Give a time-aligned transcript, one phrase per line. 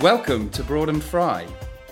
[0.00, 1.44] Welcome to Broad and Fry.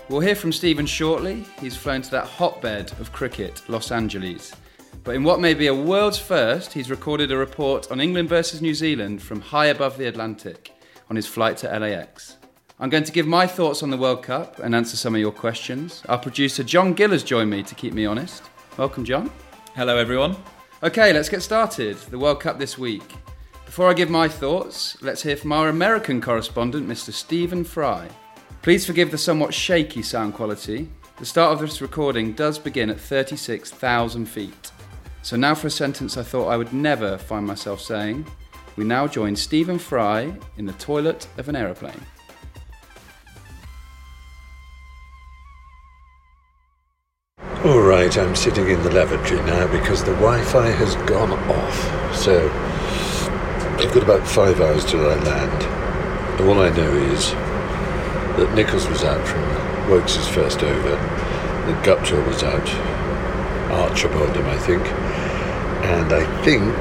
[0.07, 1.45] We'll hear from Stephen shortly.
[1.59, 4.55] He's flown to that hotbed of cricket, Los Angeles.
[5.03, 8.61] But in what may be a world's first, he's recorded a report on England versus
[8.61, 10.71] New Zealand from high above the Atlantic
[11.09, 12.37] on his flight to LAX.
[12.79, 15.33] I'm going to give my thoughts on the World Cup and answer some of your
[15.33, 16.01] questions.
[16.07, 18.41] Our producer John Gill has joined me to keep me honest.
[18.77, 19.29] Welcome, John.
[19.75, 20.37] Hello, everyone.
[20.81, 21.97] Okay, let's get started.
[21.97, 23.03] The World Cup this week.
[23.67, 27.11] Before I give my thoughts, let's hear from our American correspondent, Mr.
[27.11, 28.07] Stephen Fry.
[28.63, 30.89] Please forgive the somewhat shaky sound quality.
[31.17, 34.71] The start of this recording does begin at 36,000 feet.
[35.21, 38.25] So now for a sentence I thought I would never find myself saying.
[38.77, 42.01] We now join Stephen Fry in the toilet of an aeroplane.
[47.65, 52.15] All right, I'm sitting in the lavatory now because the Wi-Fi has gone off.
[52.15, 52.49] So
[53.79, 55.63] I've got about five hours till I land.
[56.39, 57.29] And All I know is
[58.37, 59.41] that Nicholls was out from
[59.87, 62.67] Woakes' first over, that Guptill was out,
[63.71, 64.83] Archer bowled him, I think,
[65.85, 66.73] and I think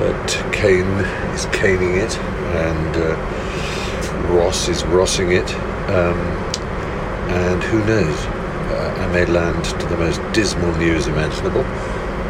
[0.00, 0.86] that Kane
[1.34, 5.54] is caning it, and uh, Ross is rossing it,
[5.90, 6.18] um,
[7.28, 11.66] and who knows, uh, I may land to the most dismal news imaginable,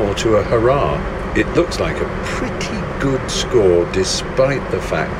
[0.04, 1.21] or to a hurrah.
[1.34, 5.16] It looks like a pretty good score, despite the fact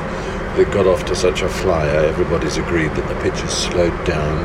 [0.57, 2.05] that got off to such a flyer.
[2.05, 4.45] Everybody's agreed that the pitch has slowed down.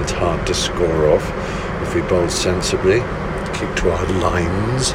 [0.00, 1.28] It's hard to score off.
[1.82, 3.00] If we bowl sensibly,
[3.58, 4.92] keep to our lines,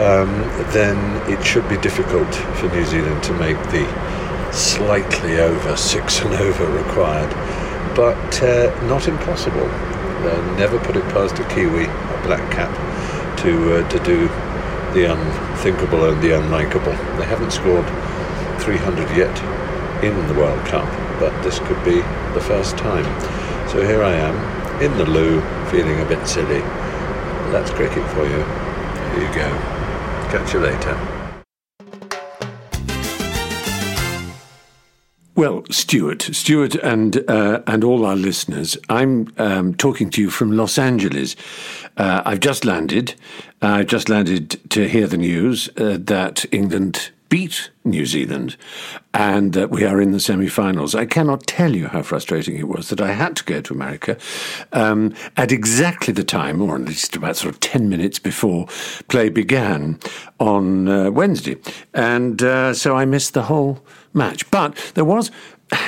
[0.00, 0.32] um,
[0.72, 0.96] then
[1.30, 3.84] it should be difficult for New Zealand to make the
[4.50, 7.30] slightly over six and over required,
[7.94, 9.68] but uh, not impossible.
[9.68, 12.72] Uh, never put it past a Kiwi, a black cap,
[13.40, 14.26] to uh, to do
[14.94, 16.96] the unthinkable and the unlikable.
[17.18, 17.84] They haven't scored
[18.62, 19.36] 300 yet
[20.04, 21.96] in the World Cup, but this could be
[22.32, 23.04] the first time.
[23.68, 26.60] So here I am in the loo, feeling a bit silly.
[27.50, 28.42] That's cricket for you.
[29.12, 29.50] Here you go.
[30.30, 31.13] Catch you later.
[35.36, 40.52] Well, Stuart, Stuart, and uh, and all our listeners, I'm um, talking to you from
[40.52, 41.34] Los Angeles.
[41.96, 43.16] Uh, I've just landed.
[43.60, 48.56] I've just landed to hear the news uh, that England beat New Zealand
[49.12, 50.94] and that we are in the semi finals.
[50.94, 54.16] I cannot tell you how frustrating it was that I had to go to America
[54.72, 58.68] um, at exactly the time, or at least about sort of 10 minutes before
[59.08, 59.98] play began
[60.38, 61.56] on uh, Wednesday.
[61.92, 63.84] And uh, so I missed the whole
[64.14, 64.50] match.
[64.50, 65.30] But there was.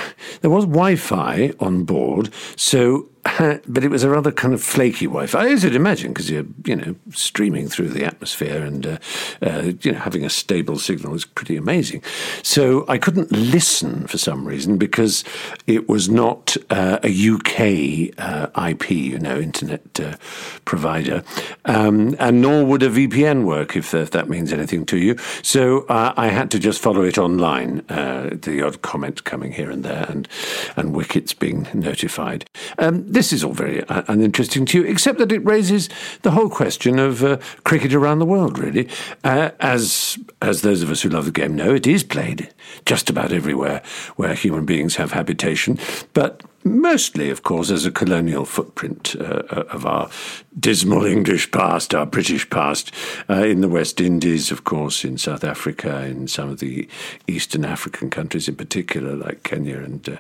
[0.43, 3.09] There was Wi-Fi on board, so
[3.67, 6.77] but it was a rather kind of flaky Wi-Fi, as you'd imagine, because you're you
[6.77, 8.99] know streaming through the atmosphere and uh,
[9.43, 12.03] uh, you know having a stable signal is pretty amazing.
[12.43, 15.25] So I couldn't listen for some reason because
[15.67, 20.17] it was not uh, a UK uh, IP, you know, internet uh,
[20.65, 21.25] provider,
[21.65, 25.17] um, and nor would a VPN work if, if that means anything to you.
[25.43, 27.79] So uh, I had to just follow it online.
[27.87, 30.29] the odd comment coming here and there, and
[30.77, 32.45] and wickets being notified.
[32.79, 35.89] Um, this is all very uh, uninteresting to you, except that it raises
[36.21, 38.87] the whole question of uh, cricket around the world, really.
[39.25, 42.53] Uh, as, as those of us who love the game know, it is played
[42.85, 43.83] just about everywhere
[44.17, 45.79] where human beings have habitation,
[46.13, 50.11] but mostly, of course, as a colonial footprint uh, uh, of our
[50.59, 52.93] dismal English past, our British past,
[53.31, 56.89] uh, in the West Indies, of course, in South Africa, in some of the
[57.27, 60.17] Eastern African countries in particular, like Kenya and uh,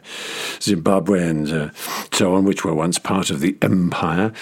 [0.61, 1.71] Zimbabwe and uh,
[2.13, 4.33] so on, which were once part of the empire.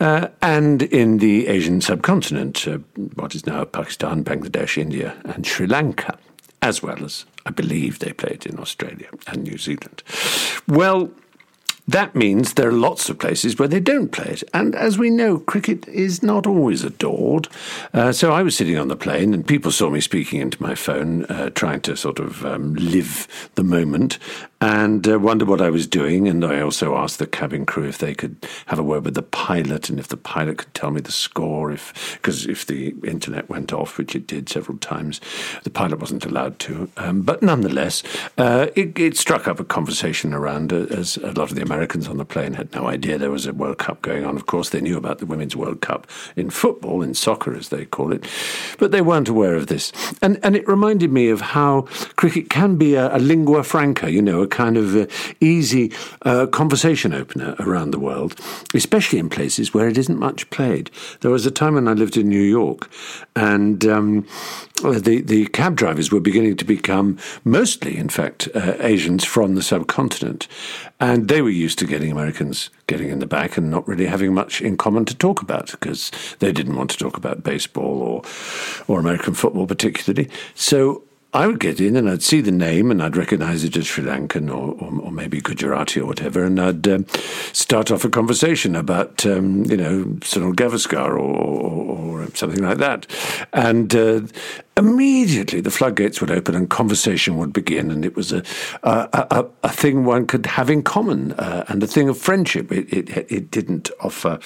[0.00, 2.66] Uh, and in the Asian subcontinent,
[3.14, 6.18] what is now Pakistan, Bangladesh, India, and Sri Lanka,
[6.62, 10.02] as well as, I believe, they played in Australia and New Zealand.
[10.66, 11.10] Well,
[11.92, 14.44] that means there are lots of places where they don't play it.
[14.54, 17.48] And as we know, cricket is not always adored.
[17.92, 20.74] Uh, so I was sitting on the plane and people saw me speaking into my
[20.74, 23.26] phone, uh, trying to sort of um, live
[23.56, 24.18] the moment
[24.60, 26.28] and uh, wondered what I was doing.
[26.28, 28.36] And I also asked the cabin crew if they could
[28.66, 31.70] have a word with the pilot and if the pilot could tell me the score.
[31.70, 35.20] If because if the internet went off, which it did several times,
[35.64, 36.90] the pilot wasn't allowed to.
[36.96, 38.02] Um, but nonetheless,
[38.36, 42.08] uh, it, it, struck up a conversation around uh, as a lot of the Americans
[42.08, 44.36] on the plane had no idea there was a World Cup going on.
[44.36, 46.06] Of course, they knew about the Women's World Cup
[46.36, 48.26] in football, in soccer as they call it,
[48.78, 49.92] but they weren't aware of this.
[50.20, 51.82] And and it reminded me of how
[52.16, 55.06] cricket can be a, a lingua franca, you know, kind of uh,
[55.40, 55.92] easy
[56.22, 58.38] uh, conversation opener around the world,
[58.74, 60.90] especially in places where it isn't much played.
[61.20, 62.90] There was a time when I lived in New York,
[63.34, 64.26] and um,
[64.82, 69.62] the the cab drivers were beginning to become mostly, in fact, uh, Asians from the
[69.62, 70.48] subcontinent,
[70.98, 74.34] and they were used to getting Americans getting in the back and not really having
[74.34, 76.10] much in common to talk about because
[76.40, 78.22] they didn't want to talk about baseball or
[78.88, 80.28] or American football particularly.
[80.54, 83.86] So I would get in and I'd see the name and I'd recognize it as
[83.86, 87.06] Sri Lankan or, or, or maybe Gujarati or whatever, and I'd um,
[87.52, 93.06] start off a conversation about, um, you know, Sunil Gavaskar or, or, something like that.
[93.52, 94.20] And uh,
[94.76, 98.42] immediately the floodgates would open and conversation would begin, and it was a,
[98.82, 102.72] a, a, a thing one could have in common uh, and a thing of friendship.
[102.72, 104.38] It, it, it didn't offer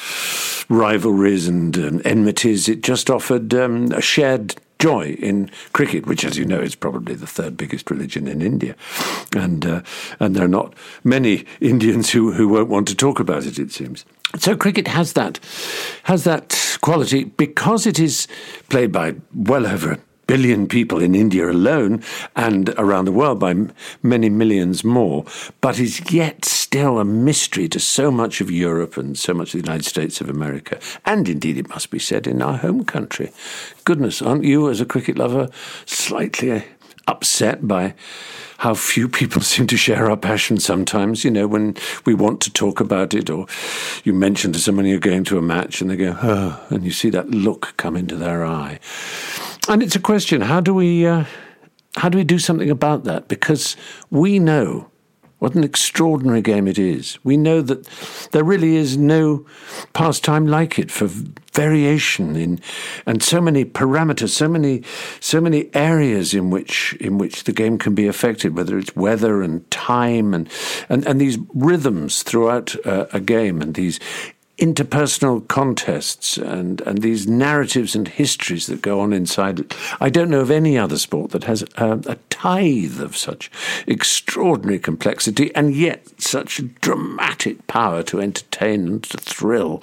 [0.68, 6.36] rivalries and um, enmities, it just offered um, a shared joy in cricket, which, as
[6.36, 8.74] you know, is probably the third biggest religion in India,
[9.34, 9.82] and uh,
[10.20, 13.58] and there are not many Indians who, who won't want to talk about it.
[13.58, 14.04] It seems.
[14.38, 15.38] So cricket has that
[16.04, 18.26] has that quality because it is
[18.68, 22.02] played by well over billion people in India alone
[22.36, 23.54] and around the world by
[24.02, 25.24] many millions more,
[25.60, 29.60] but is yet still a mystery to so much of Europe and so much of
[29.60, 33.32] the United States of America, and indeed, it must be said, in our home country.
[33.84, 35.48] Goodness, aren't you, as a cricket lover,
[35.86, 36.60] slightly uh,
[37.06, 37.94] upset by
[38.58, 42.52] how few people seem to share our passion sometimes, you know, when we want to
[42.52, 43.46] talk about it, or
[44.04, 46.90] you mention to someone you're going to a match and they go, oh, and you
[46.90, 48.78] see that look come into their eye.
[49.68, 51.24] And it's a question: how do we uh,
[51.96, 53.28] how do we do something about that?
[53.28, 53.76] Because
[54.10, 54.90] we know
[55.38, 57.18] what an extraordinary game it is.
[57.22, 57.86] We know that
[58.32, 59.44] there really is no
[59.92, 61.06] pastime like it for
[61.52, 62.60] variation in
[63.04, 64.82] and so many parameters, so many
[65.20, 69.42] so many areas in which in which the game can be affected, whether it's weather
[69.42, 70.48] and time and
[70.88, 74.00] and, and these rhythms throughout uh, a game and these
[74.58, 79.76] interpersonal contests and, and these narratives and histories that go on inside it.
[80.00, 83.50] I don't know of any other sport that has a, a tithe of such
[83.86, 89.82] extraordinary complexity and yet such dramatic power to entertain and to thrill.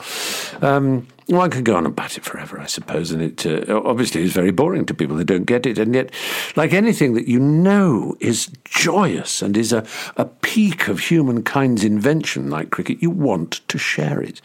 [0.62, 1.07] Um,
[1.38, 4.51] one could go on bat it forever, I suppose, and it uh, obviously is very
[4.51, 5.78] boring to people who don't get it.
[5.78, 6.12] And yet,
[6.56, 9.86] like anything that you know is joyous and is a,
[10.18, 14.42] a peak of humankind's invention, like cricket, you want to share it.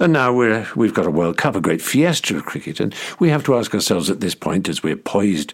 [0.00, 3.30] And now we're, we've got a World Cup, a great fiesta of cricket, and we
[3.30, 5.52] have to ask ourselves at this point, as we're poised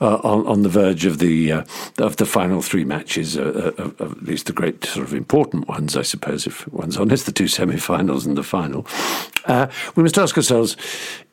[0.00, 1.64] uh, on, on the verge of the uh,
[1.98, 5.68] of the final three matches, uh, uh, of, at least the great sort of important
[5.68, 8.86] ones, I suppose, if one's honest, the two semi-finals and the final.
[10.00, 10.78] We must ask ourselves: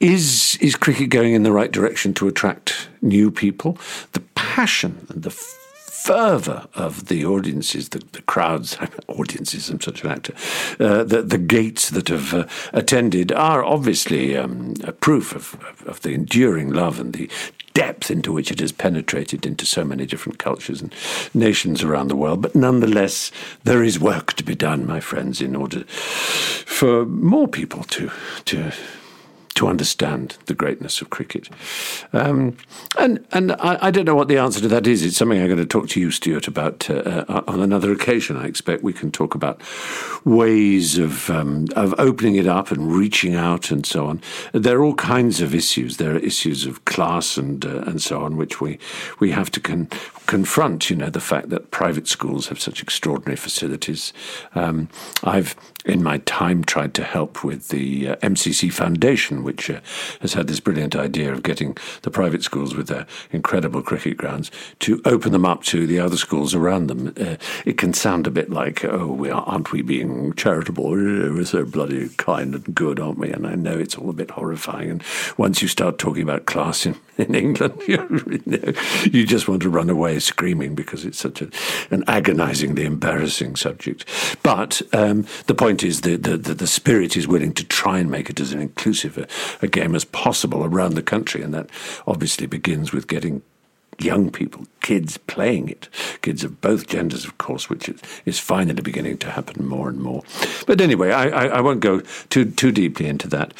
[0.02, 3.78] Is is cricket going in the right direction to attract new people?
[4.12, 8.78] The passion and the fervour of the audiences, the, the crowds,
[9.08, 10.34] audiences, I'm such an actor,
[10.82, 15.88] uh, the, the gates that have uh, attended are obviously um, a proof of, of,
[15.88, 17.30] of, the enduring love and the
[17.78, 20.92] depth into which it has penetrated into so many different cultures and
[21.36, 22.42] nations around the world.
[22.42, 23.32] But nonetheless,
[23.66, 28.10] there is work to be done, my friends, in order for more people to
[28.46, 28.72] to
[29.58, 31.50] to understand the greatness of cricket.
[32.14, 32.58] Um,
[32.98, 35.04] and and I, I, don't know what the answer to that is.
[35.04, 38.38] It's something I'm going to talk to you, Stuart, about uh, uh, on another occasion.
[38.38, 39.62] I expect we can talk about
[40.26, 44.22] ways of um, of opening it up and reaching out and so on.
[44.54, 45.98] There are all kinds of issues.
[45.98, 48.78] There are issues of class and uh, and so on, which we
[49.20, 49.90] we have to con-
[50.28, 50.90] confront.
[50.90, 54.14] You know, the fact that private schools have such extraordinary facilities.
[54.54, 54.90] Um,
[55.24, 55.56] I've
[55.88, 59.80] in my time tried to help with the uh, MCC Foundation, which uh,
[60.20, 64.52] has had this brilliant idea of getting the private schools with their incredible cricket grounds
[64.80, 67.14] to open them up to the other schools around them.
[67.20, 70.92] Uh, it can sound a bit like, oh, we are, aren't we being charitable?
[70.92, 73.32] We're so bloody kind and good, aren't we?
[73.32, 74.90] And I know it's all a bit horrifying.
[74.90, 75.04] And
[75.38, 77.98] once you start talking about class in, in England, you,
[78.46, 78.74] know,
[79.06, 81.50] you just want to run away screaming because it's such a,
[81.92, 84.06] an agonizingly embarrassing subject.
[84.44, 88.12] But um, the point is that the, the, the, spirit is willing to try and
[88.12, 89.28] make it as an inclusive a,
[89.62, 91.70] a game as possible around the country, and that
[92.06, 93.42] obviously begins with getting
[94.00, 95.90] young people, kids playing it,
[96.22, 97.90] kids of both genders, of course, which
[98.26, 100.24] is finally beginning to happen more and more.
[100.66, 103.52] But anyway, I, I, I won't go too too deeply into that.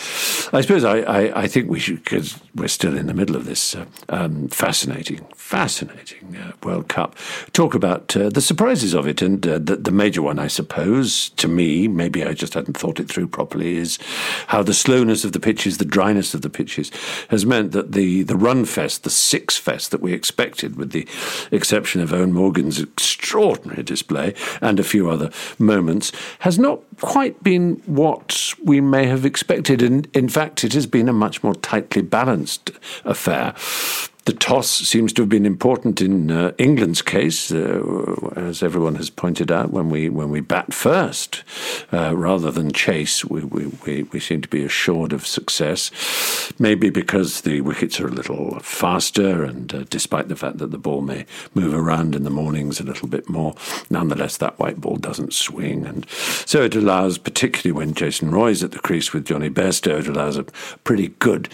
[0.54, 3.46] I suppose I, I, I think we should, because we're still in the middle of
[3.46, 7.16] this uh, um, fascinating, fascinating uh, World Cup,
[7.52, 9.22] talk about uh, the surprises of it.
[9.22, 13.00] And uh, the, the major one, I suppose, to me, maybe I just hadn't thought
[13.00, 14.00] it through properly, is
[14.48, 16.92] how the slowness of the pitches, the dryness of the pitches,
[17.30, 21.06] has meant that the, the run fest, the six fest that we expected, with the
[21.52, 27.82] exception of Eoin Morgan's extraordinary display and a few other moments, has not quite been
[27.86, 29.82] what we may have expected.
[29.82, 32.72] And in fact, it has been a much more tightly balanced
[33.06, 33.54] affair.
[34.28, 39.10] The toss seems to have been important in uh, England's case, uh, as everyone has
[39.10, 39.72] pointed out.
[39.72, 41.46] When we when we bat first,
[41.94, 46.52] uh, rather than chase, we, we, we, we, seem to be assured of success.
[46.60, 50.78] Maybe because the wickets are a little faster, and uh, despite the fact that the
[50.78, 53.56] ball may move around in the mornings a little bit more,
[53.90, 58.74] nonetheless that white ball doesn't swing, and so it allows, particularly when Jason Roy's at
[58.74, 60.44] the crease with Jonny Bairstow, it allows a
[60.84, 61.48] pretty good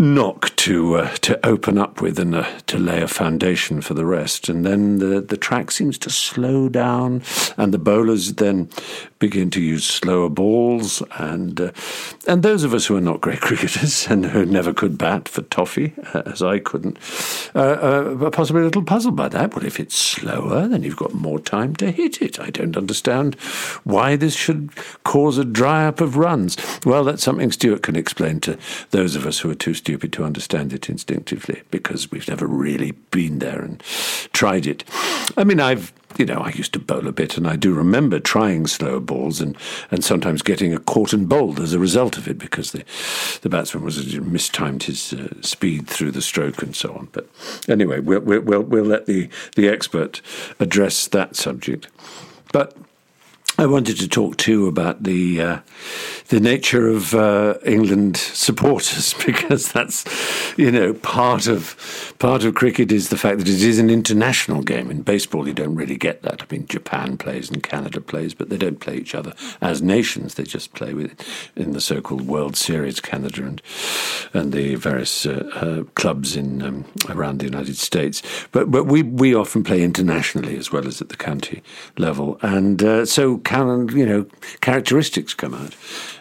[0.00, 4.06] knock to uh, to open up with and uh, to lay a foundation for the
[4.06, 4.48] rest.
[4.48, 7.22] And then the the track seems to slow down,
[7.58, 8.70] and the bowlers then
[9.18, 11.02] begin to use slower balls.
[11.18, 11.72] And uh,
[12.26, 15.42] and those of us who are not great cricketers and who never could bat for
[15.42, 16.96] toffee, uh, as I couldn't,
[17.54, 19.54] uh, uh, are possibly a little puzzled by that.
[19.54, 22.40] Well, if it's slower, then you've got more time to hit it.
[22.40, 23.34] I don't understand
[23.84, 24.70] why this should
[25.04, 26.56] cause a dry up of runs.
[26.86, 28.56] Well, that's something Stuart can explain to
[28.92, 32.46] those of us who are too stupid stupid to understand it instinctively because we've never
[32.46, 33.80] really been there and
[34.32, 34.84] tried it.
[35.36, 38.20] I mean, I've you know, I used to bowl a bit, and I do remember
[38.20, 39.56] trying slower balls and,
[39.90, 42.84] and sometimes getting a caught and bowled as a result of it because the
[43.42, 47.08] the batsman was mistimed his uh, speed through the stroke and so on.
[47.10, 47.28] But
[47.68, 50.20] anyway, we'll we'll we'll let the the expert
[50.60, 51.88] address that subject.
[52.52, 52.76] But
[53.60, 55.58] I wanted to talk too about the uh,
[56.28, 60.06] the nature of uh, England supporters because that's
[60.56, 64.62] you know part of part of cricket is the fact that it is an international
[64.62, 64.90] game.
[64.90, 66.42] In baseball, you don't really get that.
[66.42, 70.36] I mean, Japan plays and Canada plays, but they don't play each other as nations.
[70.36, 71.14] They just play with
[71.54, 73.60] in the so-called World Series, Canada and
[74.32, 78.22] and the various uh, uh clubs in um, around the United States.
[78.52, 81.62] But but we we often play internationally as well as at the county
[81.98, 83.04] level, and uh,
[83.50, 84.26] so you know,
[84.60, 85.74] characteristics come out.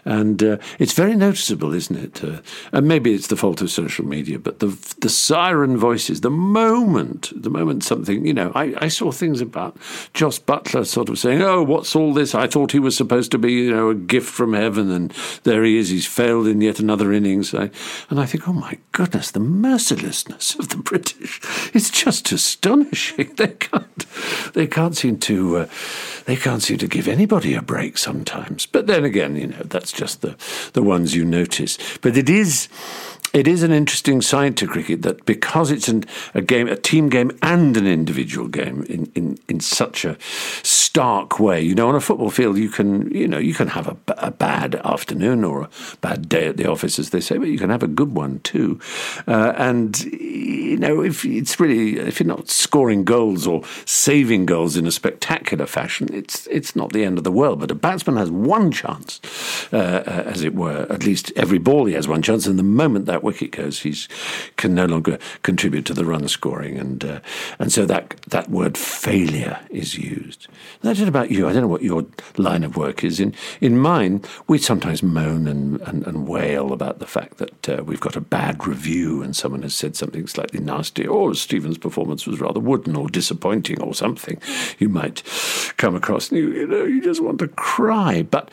[0.06, 2.24] And uh, it's very noticeable, isn't it?
[2.24, 4.68] Uh, and maybe it's the fault of social media, but the
[5.02, 9.78] the siren voices, the moment, the moment something, you know, I, I saw things about
[10.14, 12.34] Jos Buttler sort of saying, oh, what's all this?
[12.34, 15.12] I thought he was supposed to be, you know, a gift from heaven, and
[15.44, 17.54] there he is, he's failed in yet another innings.
[17.54, 17.70] I,
[18.10, 21.42] and I think, oh my goodness, the mercilessness of the British
[21.74, 23.34] is just astonishing.
[23.36, 24.06] They can't,
[24.54, 25.68] they can't seem to, uh,
[26.26, 28.66] they can't seem to give anybody a break sometimes.
[28.66, 30.38] But then again, you know, that's just the,
[30.72, 31.78] the ones you notice.
[32.00, 32.70] But it is
[33.34, 37.10] it is an interesting side to cricket that because it's an, a game, a team
[37.10, 40.18] game and an individual game in, in, in such a
[40.90, 41.62] stark way.
[41.62, 44.32] You know, on a football field, you can you know you can have a, a
[44.32, 45.70] bad afternoon or a
[46.02, 48.40] bad day at the office, as they say, but you can have a good one
[48.40, 48.80] too.
[49.28, 54.76] Uh, and you know, if it's really if you're not scoring goals or saving goals
[54.76, 57.60] in a spectacular fashion, it's it's not the end of the world.
[57.60, 59.22] But a batsman has one chance,
[59.72, 60.88] uh, uh as it were.
[60.90, 63.94] At least every ball he has one chance, and the moment that wicket goes, he
[64.58, 67.20] can no longer contribute to the run scoring, and uh,
[67.60, 70.48] and so that that word failure is used.
[70.82, 71.48] And I don't know about you.
[71.48, 72.06] I don't know what your
[72.38, 73.20] line of work is.
[73.20, 77.84] In in mine, we sometimes moan and, and, and wail about the fact that uh,
[77.84, 82.26] we've got a bad review and someone has said something slightly nasty, or Stephen's performance
[82.26, 84.42] was rather wooden or disappointing or something.
[84.78, 85.22] You might
[85.76, 88.22] come across, you, you know, you just want to cry.
[88.22, 88.50] But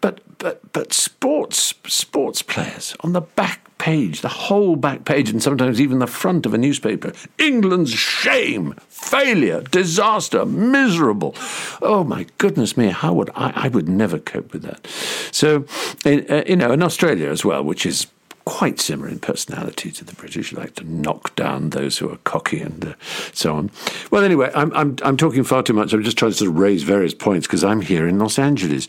[0.00, 5.42] but but but sports sports players on the back page, the whole back page, and
[5.42, 7.12] sometimes even the front of a newspaper.
[7.38, 11.34] England's shame, failure, disaster, miserable.
[11.82, 13.52] Oh my goodness me, how would I?
[13.54, 14.86] I would never cope with that.
[15.30, 15.66] So,
[16.04, 18.06] uh, you know, in Australia as well, which is
[18.46, 20.52] quite similar in personality to the British.
[20.52, 22.94] Like to knock down those who are cocky and uh,
[23.32, 23.70] so on.
[24.10, 25.92] Well, anyway, I'm, I'm, I'm talking far too much.
[25.92, 28.86] I'm just trying to sort of raise various points because I'm here in Los Angeles.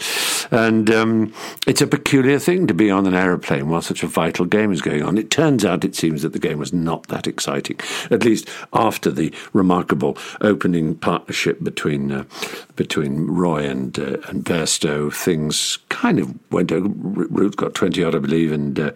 [0.52, 1.34] And um,
[1.66, 4.82] it's a peculiar thing to be on an aeroplane while such a vital game is
[4.82, 5.18] going on.
[5.18, 7.80] It turns out, it seems, that the game was not that exciting,
[8.12, 12.24] at least after the remarkable opening partnership between uh,
[12.76, 15.12] between Roy and uh, and Bairstow.
[15.12, 16.72] Things kind of went.
[16.72, 18.92] Root got 20 odd, I believe, and uh,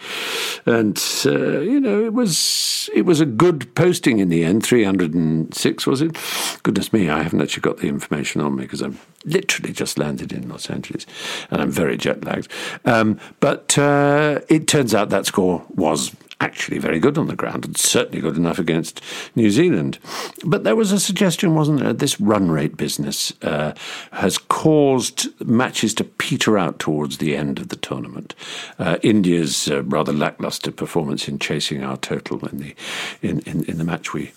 [0.65, 4.63] and uh, you know it was it was a good posting in the end.
[4.63, 6.17] Three hundred and six was it?
[6.63, 10.31] Goodness me, I haven't actually got the information on me because I'm literally just landed
[10.31, 11.05] in Los Angeles
[11.49, 12.51] and I'm very jet lagged.
[12.85, 17.65] Um, but uh, it turns out that score was actually very good on the ground
[17.65, 19.01] and certainly good enough against
[19.35, 19.99] New Zealand.
[20.43, 21.93] But there was a suggestion, wasn't there?
[21.93, 23.73] This run rate business uh,
[24.11, 28.33] has caused matches to peter out towards the end of the tournament.
[28.79, 32.75] Uh, India's uh, rather lackluster performance in chasing our total in the
[33.21, 34.31] in, in, in the match we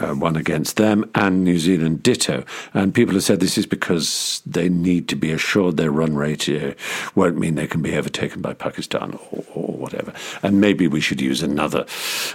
[0.00, 2.44] uh, one against them, and New Zealand ditto.
[2.74, 6.48] And people have said this is because they need to be assured their run rate
[6.48, 6.72] uh,
[7.14, 10.12] won't mean they can be overtaken by Pakistan or, or, whatever.
[10.42, 11.86] And maybe we should use another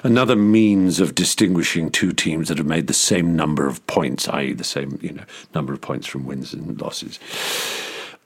[0.04, 4.54] another means of distinguishing two teams that have made the same number of points, i.e.,
[4.54, 7.20] the same you know number of points from wins and losses.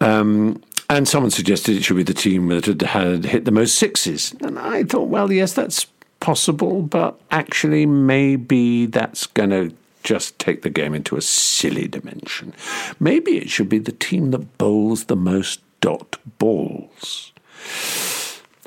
[0.01, 3.75] Um, and someone suggested it should be the team that had, had hit the most
[3.75, 4.33] sixes.
[4.41, 5.85] And I thought, well, yes, that's
[6.19, 12.53] possible, but actually, maybe that's going to just take the game into a silly dimension.
[12.99, 17.33] Maybe it should be the team that bowls the most dot balls.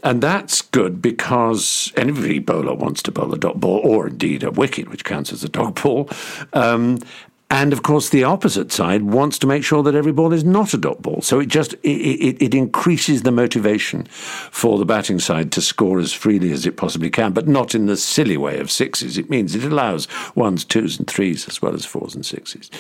[0.05, 4.51] And that's good because every bowler wants to bowl a dot ball, or indeed a
[4.51, 6.11] wicket, which counts as a dot ball.
[6.53, 6.99] Um,
[7.53, 10.73] and of course, the opposite side wants to make sure that every ball is not
[10.73, 11.21] a dot ball.
[11.21, 16.01] So it just it, it, it, increases the motivation for the batting side to score
[16.01, 19.19] as freely as it possibly can, but not in the silly way of sixes.
[19.19, 22.71] It means it allows ones, twos, and threes as well as fours and sixes.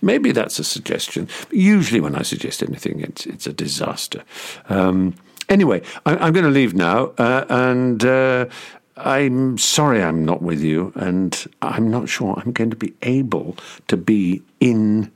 [0.00, 1.28] Maybe that's a suggestion.
[1.50, 4.24] Usually, when I suggest anything, it's it's a disaster.
[4.70, 5.14] Um,
[5.50, 8.46] Anyway, I, am going to leave now, uh, and uh,
[8.96, 13.56] I'm sorry I'm not with you, and I'm not sure I'm going to be able
[13.88, 15.10] to be in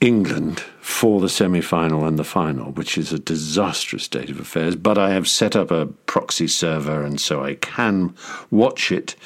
[0.00, 4.76] England for the semi final and the final, which is a disastrous state of affairs.
[4.76, 8.14] But I have set up a proxy server, and so I can
[8.52, 9.16] watch it,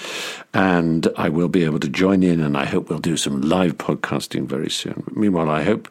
[0.55, 3.77] and I will be able to join in, and I hope we'll do some live
[3.77, 5.05] podcasting very soon.
[5.15, 5.91] Meanwhile, I hope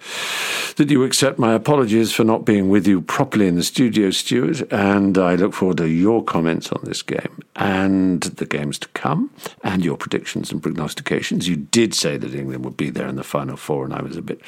[0.77, 4.61] that you accept my apologies for not being with you properly in the studio, Stuart,
[4.73, 9.29] and I look forward to your comments on this game and the games to come,
[9.63, 11.47] and your predictions and prognostications.
[11.47, 14.17] You did say that England would be there in the final four, and I was
[14.17, 14.41] a bit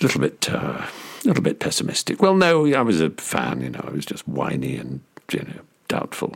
[0.00, 0.86] little bit, uh,
[1.24, 2.20] little bit pessimistic.
[2.22, 3.62] Well, no, I was a fan.
[3.62, 5.00] You know, I was just whiny and
[5.32, 6.34] you know doubtful.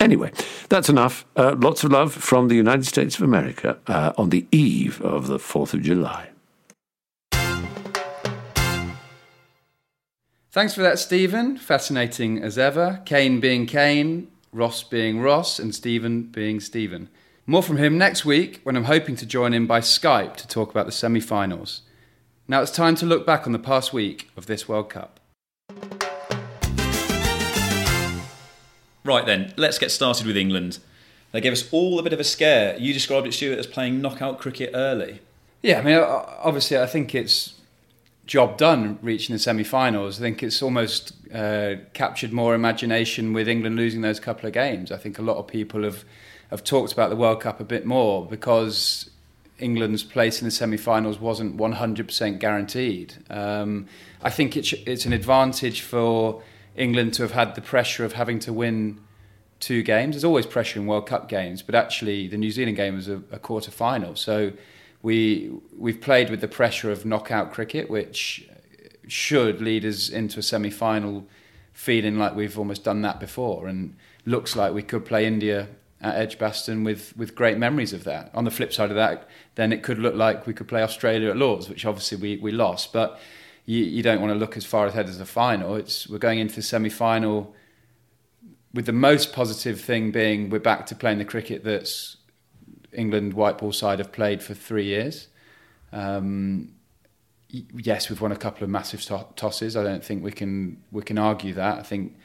[0.00, 0.32] Anyway,
[0.68, 1.24] that's enough.
[1.36, 5.26] Uh, lots of love from the United States of America uh, on the eve of
[5.26, 6.28] the Fourth of July.
[10.50, 11.56] Thanks for that, Stephen.
[11.56, 13.02] Fascinating as ever.
[13.04, 17.08] Kane being Kane, Ross being Ross, and Stephen being Stephen.
[17.46, 20.70] More from him next week when I'm hoping to join in by Skype to talk
[20.70, 21.82] about the semi finals.
[22.50, 25.20] Now it's time to look back on the past week of this World Cup.
[29.04, 30.78] Right then, let's get started with England.
[31.32, 32.74] They gave us all a bit of a scare.
[32.78, 35.20] You described it, Stuart, as playing knockout cricket early.
[35.60, 37.52] Yeah, I mean, obviously, I think it's
[38.24, 40.18] job done reaching the semi-finals.
[40.18, 44.90] I think it's almost uh, captured more imagination with England losing those couple of games.
[44.90, 46.02] I think a lot of people have
[46.48, 49.10] have talked about the World Cup a bit more because
[49.58, 53.14] England's place in the semi-finals wasn't 100% guaranteed.
[53.28, 53.86] Um,
[54.22, 56.42] I think it's it's an advantage for
[56.76, 59.00] England to have had the pressure of having to win
[59.60, 60.14] two games.
[60.14, 63.22] There's always pressure in World Cup games, but actually the New Zealand game was a,
[63.32, 64.14] a quarter final.
[64.14, 64.52] So
[65.02, 68.48] we we've played with the pressure of knockout cricket, which
[69.06, 71.26] should lead us into a semi-final
[71.72, 75.68] feeling like we've almost done that before, and looks like we could play India
[76.00, 78.30] at Edgbaston with with great memories of that.
[78.34, 81.30] On the flip side of that, then it could look like we could play Australia
[81.30, 82.92] at Lords, which obviously we, we lost.
[82.92, 83.18] But
[83.64, 85.74] you, you don't want to look as far ahead as the final.
[85.76, 87.54] It's we're going into the semi final
[88.72, 92.16] with the most positive thing being we're back to playing the cricket that's
[92.92, 95.28] England white ball side have played for three years.
[95.92, 96.74] Um,
[97.50, 99.02] yes, we've won a couple of massive
[99.36, 99.76] tosses.
[99.76, 101.78] I don't think we can we can argue that.
[101.78, 102.16] I think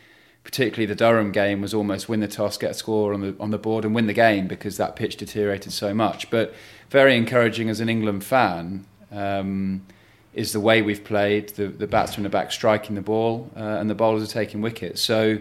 [0.44, 3.52] particularly the Durham game was almost win the toss, get a score on the on
[3.52, 6.30] the board, and win the game because that pitch deteriorated so much.
[6.30, 6.54] But
[6.90, 9.86] very encouraging as an England fan um,
[10.34, 11.50] is the way we've played.
[11.50, 15.02] The the batsmen are back striking the ball, uh, and the bowlers are taking wickets.
[15.02, 15.40] So.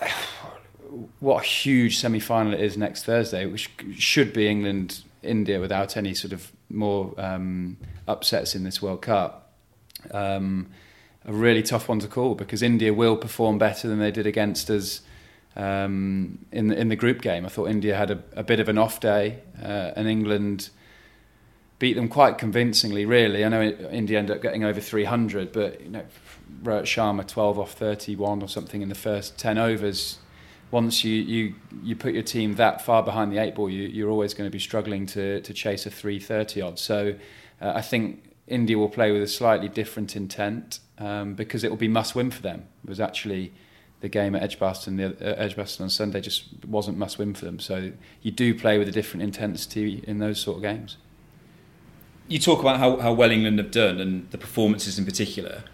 [1.18, 6.14] What a huge semi-final it is next Thursday, which should be England India without any
[6.14, 9.52] sort of more um, upsets in this World Cup.
[10.12, 10.68] Um,
[11.26, 14.70] a really tough one to call because India will perform better than they did against
[14.70, 15.00] us
[15.56, 17.46] um, in the, in the group game.
[17.46, 20.70] I thought India had a, a bit of an off day, uh, and England
[21.78, 23.04] beat them quite convincingly.
[23.06, 26.04] Really, I know India ended up getting over 300, but you know,
[26.62, 30.18] Rohit Sharma 12 off 31 or something in the first 10 overs
[30.74, 34.10] once you, you, you put your team that far behind the eight ball, you, you're
[34.10, 36.78] always going to be struggling to, to chase a 330 odd.
[36.80, 37.14] So
[37.60, 41.76] uh, I think India will play with a slightly different intent um, because it will
[41.76, 42.64] be must win for them.
[42.84, 43.52] It was actually
[44.00, 47.58] the game at Edgbaston, the uh, Edgbaston on Sunday just wasn't must win for them.
[47.58, 50.96] So you do play with a different intensity in those sort of games.
[52.28, 55.64] You talk about how, how well England have done and the performances in particular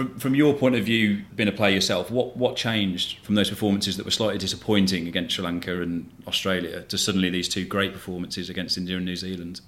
[0.00, 3.50] from from your point of view, being a player yourself, what what changed from those
[3.50, 7.92] performances that were slightly disappointing against Sri Lanka and Australia to suddenly these two great
[7.92, 9.60] performances against India and New Zealand?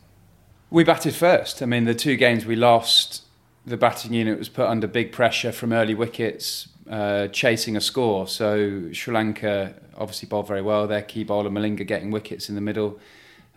[0.70, 1.60] We batted first.
[1.60, 3.24] I mean, the two games we lost,
[3.64, 8.26] the batting unit was put under big pressure from early wickets, uh, chasing a score.
[8.26, 10.86] So Sri Lanka obviously bowled very well.
[10.86, 12.98] Their key bowler Malinga getting wickets in the middle.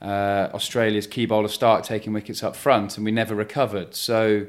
[0.01, 3.95] Uh, Australia's key bowler Starc taking wickets up front, and we never recovered.
[3.95, 4.45] So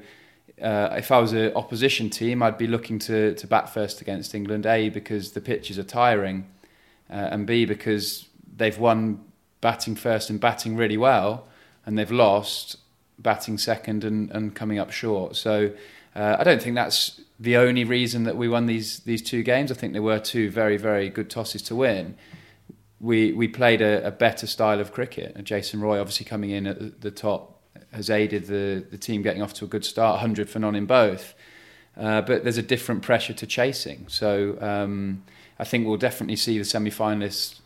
[0.60, 4.34] uh, if I was an opposition team, I'd be looking to, to bat first against
[4.34, 4.66] England.
[4.66, 6.46] A because the pitches are tiring,
[7.08, 9.24] uh, and B because they've won
[9.60, 11.46] batting first and batting really well,
[11.86, 12.76] and they've lost
[13.18, 15.36] batting second and, and coming up short.
[15.36, 15.72] So
[16.14, 19.70] uh, I don't think that's the only reason that we won these these two games.
[19.70, 22.16] I think there were two very very good tosses to win.
[23.00, 25.42] We we played a, a better style of cricket.
[25.44, 27.56] Jason Roy obviously coming in at the top
[27.92, 30.86] has aided the, the team getting off to a good start, 100 for none in
[30.86, 31.34] both.
[31.96, 34.06] Uh, but there's a different pressure to chasing.
[34.08, 35.24] So um,
[35.58, 37.60] I think we'll definitely see the semi finalists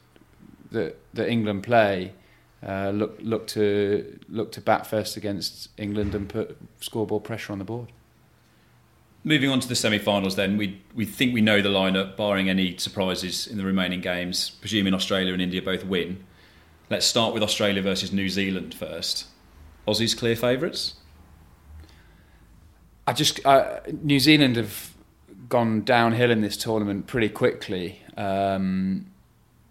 [0.71, 2.13] that, that England play
[2.67, 7.59] uh, look, look, to, look to bat first against England and put scoreboard pressure on
[7.59, 7.93] the board.
[9.23, 12.79] Moving on to the semi-finals, then we we think we know the lineup, barring any
[12.79, 14.49] surprises in the remaining games.
[14.49, 16.25] Presuming Australia and India both win.
[16.89, 19.27] Let's start with Australia versus New Zealand first.
[19.87, 20.95] Aussies clear favourites?
[23.07, 24.95] I just uh, New Zealand have
[25.51, 28.03] gone downhill in this tournament pretty quickly.
[28.17, 29.07] Um,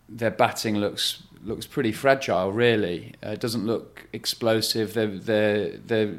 [0.08, 2.52] their batting looks looks pretty fragile.
[2.52, 4.94] Really, uh, it doesn't look explosive.
[4.94, 6.16] They're, they're, they're,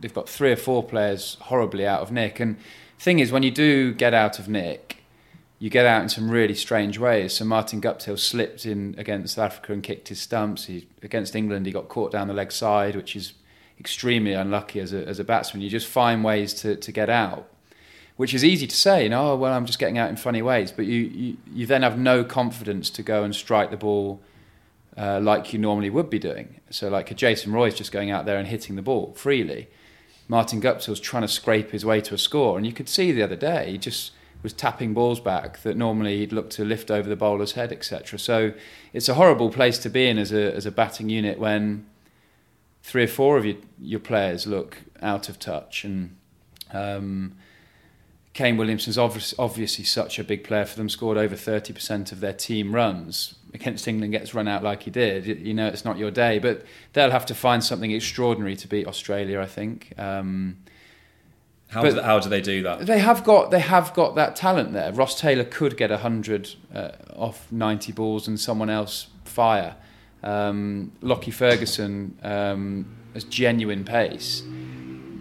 [0.00, 2.40] they've got three or four players horribly out of nick.
[2.40, 2.56] And
[2.98, 4.98] thing is, when you do get out of nick,
[5.58, 7.34] you get out in some really strange ways.
[7.34, 10.64] So Martin Guptill slipped in against South Africa and kicked his stumps.
[10.64, 13.34] He, against England, he got caught down the leg side, which is
[13.78, 15.62] extremely unlucky as a, as a batsman.
[15.62, 17.48] You just find ways to, to get out,
[18.16, 20.42] which is easy to say, you know, oh, well, I'm just getting out in funny
[20.42, 20.72] ways.
[20.72, 24.20] But you, you, you then have no confidence to go and strike the ball
[24.96, 26.60] uh, like you normally would be doing.
[26.70, 29.68] So, like a Jason Roy is just going out there and hitting the ball freely.
[30.28, 32.56] Martin Guptill's trying to scrape his way to a score.
[32.56, 36.18] And you could see the other day, he just was tapping balls back that normally
[36.18, 38.18] he'd look to lift over the bowler's head, etc.
[38.18, 38.52] So
[38.92, 41.86] it's a horrible place to be in as a, as a batting unit when
[42.82, 45.84] three or four of your, your players look out of touch.
[45.84, 46.16] And
[46.72, 47.36] um,
[48.34, 52.32] Kane Williamson's obviously, obviously such a big player for them, scored over 30% of their
[52.32, 53.34] team runs.
[53.52, 55.26] Against England, gets run out like he did.
[55.26, 56.64] You know, it's not your day, but
[56.94, 59.92] they'll have to find something extraordinary to beat Australia, I think.
[59.98, 60.56] Um,
[61.68, 62.86] how, do, how do they do that?
[62.86, 64.92] They have got they have got that talent there.
[64.92, 69.76] Ross Taylor could get hundred uh, off ninety balls and someone else fire.
[70.22, 74.42] Um, Lockie Ferguson um, has genuine pace.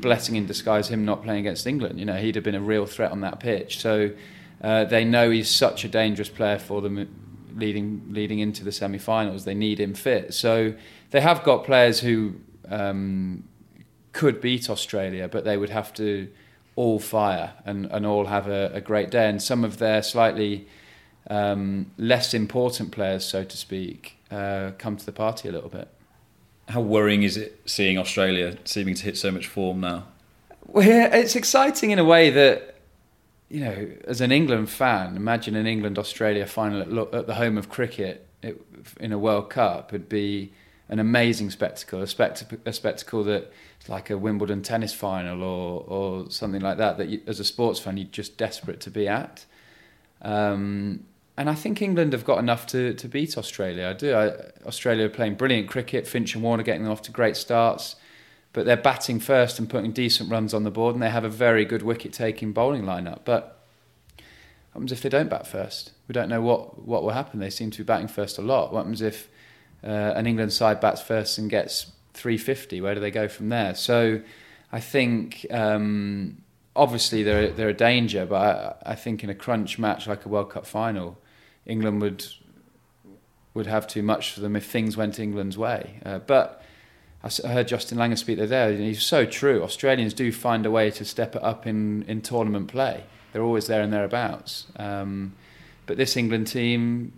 [0.02, 2.00] Blessing in disguise, him not playing against England.
[2.00, 3.80] You know, he'd have been a real threat on that pitch.
[3.80, 4.12] So
[4.62, 7.08] uh, they know he's such a dangerous player for them
[7.56, 9.46] leading leading into the semi-finals.
[9.46, 10.34] They need him fit.
[10.34, 10.74] So
[11.12, 12.36] they have got players who
[12.70, 13.44] um,
[14.14, 16.30] could beat Australia, but they would have to
[16.76, 19.30] all fire and, and all have a, a great day.
[19.30, 20.68] And some of their slightly
[21.30, 25.88] um, less important players, so to speak, uh, come to the party a little bit.
[26.70, 30.06] How worrying is it seeing Australia seeming to hit so much form now?
[30.66, 32.76] Well, it's exciting in a way that,
[33.50, 37.58] you know, as an England fan, imagine an England Australia final at, at the home
[37.58, 38.62] of cricket it,
[39.00, 40.52] in a World Cup would be
[40.90, 43.52] an amazing spectacle, a, spectacle, a spectacle that
[43.88, 47.80] like a Wimbledon tennis final or or something like that that you, as a sports
[47.80, 49.46] fan you're just desperate to be at.
[50.22, 51.06] Um,
[51.38, 53.88] and I think England have got enough to, to beat Australia.
[53.90, 54.14] I do.
[54.14, 56.08] I, Australia are playing brilliant cricket.
[56.08, 57.96] Finch and Warner getting them off to great starts,
[58.54, 61.30] but they're batting first and putting decent runs on the board, and they have a
[61.30, 63.20] very good wicket-taking bowling lineup.
[63.24, 63.62] But
[64.18, 65.92] what happens if they don't bat first?
[66.08, 67.40] We don't know what, what will happen.
[67.40, 68.74] They seem to be batting first a lot.
[68.74, 69.30] What happens if
[69.84, 72.82] uh, an England side bats first and gets 350?
[72.82, 73.74] Where do they go from there?
[73.74, 74.22] So
[74.72, 76.44] I think um,
[76.76, 78.36] obviously they're, they're a danger, but
[78.86, 81.18] I, I think in a crunch match like a World Cup final,
[81.66, 82.26] England would
[83.54, 86.00] would have too much for them if things went England's way.
[86.06, 86.64] Uh, but
[87.24, 89.62] I heard Justin Langer speak there, and he's so true.
[89.62, 93.04] Australians do find a way to step it up in, in tournament play.
[93.32, 94.68] They're always there and thereabouts.
[94.78, 95.34] Um,
[95.86, 97.12] But this England team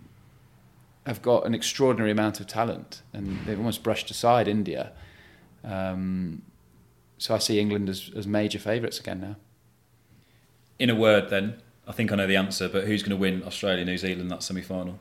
[1.06, 4.90] have got an extraordinary amount of talent, and they've almost brushed aside India.
[5.62, 6.42] Um,
[7.18, 9.36] so I see England as, as major favourites again now.
[10.78, 13.42] In a word, then, I think I know the answer, but who's going to win
[13.44, 14.98] Australia New Zealand that semi final?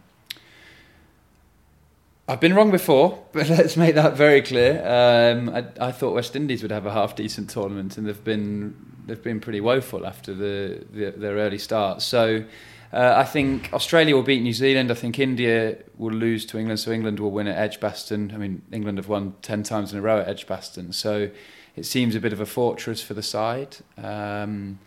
[2.27, 4.81] I've been wrong before, but let's make that very clear.
[4.85, 8.75] Um, I, I, thought West Indies would have a half decent tournament, and they've been
[9.05, 12.01] they've been pretty woeful after the, the their early start.
[12.01, 12.45] So
[12.93, 14.91] uh, I think Australia will beat New Zealand.
[14.91, 18.31] I think India will lose to England, so England will win at Edgbaston.
[18.33, 21.29] I mean, England have won ten times in a row at Edgbaston, so
[21.75, 23.77] it seems a bit of a fortress for the side.
[23.97, 24.79] Um,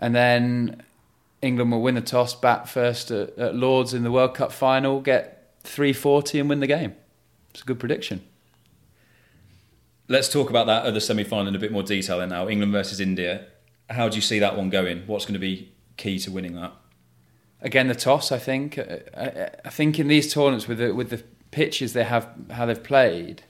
[0.00, 0.82] and then
[1.42, 5.00] England will win the toss, bat first at, at Lords in the World Cup final,
[5.00, 6.94] get 340 and win the game.
[7.50, 8.22] It's a good prediction.
[10.08, 12.48] Let's talk about that other semi final in a bit more detail then now.
[12.48, 13.46] England versus India.
[13.90, 15.02] How do you see that one going?
[15.06, 16.72] What's going to be key to winning that?
[17.60, 18.30] Again, the toss.
[18.30, 18.78] I think.
[18.78, 22.82] I, I think in these tournaments with the with the pitches they have, how they've
[22.82, 23.42] played,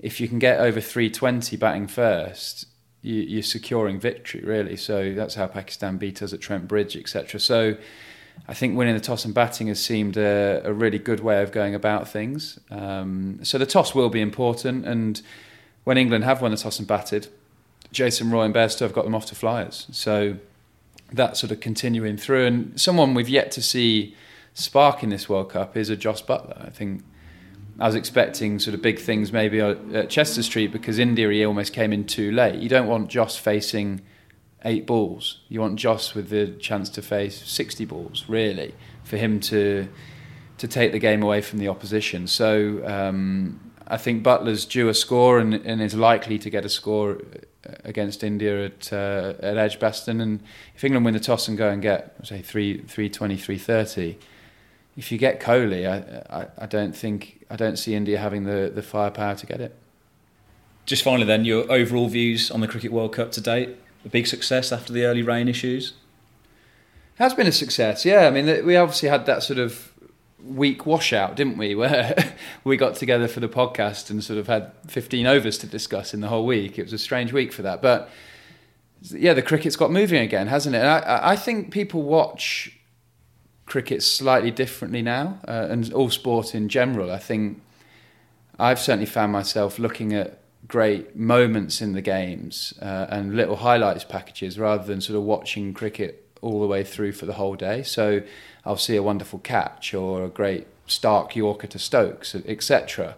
[0.00, 2.66] if you can get over 320 batting first,
[3.04, 4.76] you, are securing victory really.
[4.76, 7.38] So that's how Pakistan beat us at Trent Bridge, etc.
[7.38, 7.76] So
[8.48, 11.52] I think winning the toss and batting has seemed a, a really good way of
[11.52, 12.58] going about things.
[12.70, 15.20] Um, so the toss will be important, and
[15.84, 17.28] when England have won the toss and batted,
[17.92, 19.86] Jason Roy and Bairstow have got them off to flyers.
[19.92, 20.36] So
[21.12, 22.46] that's sort of continuing through.
[22.46, 24.16] And someone we've yet to see
[24.54, 26.66] spark in this World Cup is a Jos Buttler.
[26.66, 27.04] I think
[27.78, 31.72] I was expecting sort of big things maybe at Chester Street because India he almost
[31.72, 32.56] came in too late.
[32.56, 34.00] You don't want Jos facing
[34.64, 35.40] eight balls.
[35.48, 39.88] You want Jos with the chance to face 60 balls, really, for him to
[40.56, 42.28] to take the game away from the opposition.
[42.28, 46.68] So um, I think Buttler's due a score and, and, is likely to get a
[46.68, 47.18] score
[47.82, 50.20] against India at uh, at Edgbaston.
[50.20, 50.40] And
[50.74, 54.18] if England win the toss and go and get say three three twenty three thirty,
[54.96, 58.70] if you get Kohli, I, I, I don't think I don't see India having the,
[58.74, 59.74] the firepower to get it.
[60.86, 63.76] Just finally, then, your overall views on the Cricket World Cup to date?
[64.04, 65.94] A big success after the early rain issues?
[67.16, 68.26] It has been a success, yeah.
[68.26, 69.92] I mean, we obviously had that sort of
[70.44, 71.74] week washout, didn't we?
[71.74, 76.12] Where we got together for the podcast and sort of had 15 overs to discuss
[76.12, 76.78] in the whole week.
[76.78, 77.80] It was a strange week for that.
[77.80, 78.10] But
[79.00, 80.80] yeah, the cricket's got moving again, hasn't it?
[80.80, 82.76] And I, I think people watch
[83.66, 87.10] cricket slightly differently now, uh, and all sport in general.
[87.10, 87.62] I think
[88.58, 94.04] I've certainly found myself looking at great moments in the games uh, and little highlights
[94.04, 97.82] packages rather than sort of watching cricket all the way through for the whole day.
[97.82, 98.22] So
[98.64, 103.16] I'll see a wonderful catch or a great Starc Yorker to Stokes, etc.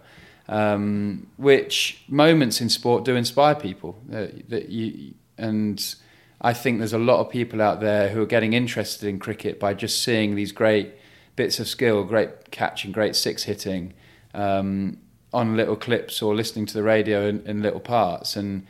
[0.49, 5.95] Um, which moments in sport do inspire people uh, that you and
[6.41, 9.59] I think there's a lot of people out there who are getting interested in cricket
[9.59, 10.93] by just seeing these great
[11.35, 13.95] bits of skill, great catching, great six hitting
[14.35, 14.99] um,
[15.33, 18.37] on little clips or listening to the radio in, in, little parts.
[18.37, 18.67] And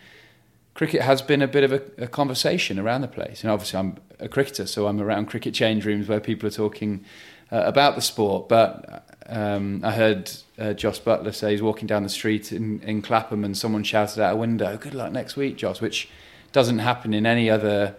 [0.74, 3.42] cricket has been a bit of a, a, conversation around the place.
[3.42, 7.04] And obviously, I'm a cricketer, so I'm around cricket change rooms where people are talking
[7.50, 8.48] uh, about the sport.
[8.48, 13.02] But um, I heard uh, Jos Buttler say he's walking down the street in, in
[13.02, 16.08] Clapham and someone shouted out a window, Good luck next week, Jos, which
[16.56, 17.94] doesn't happen in any other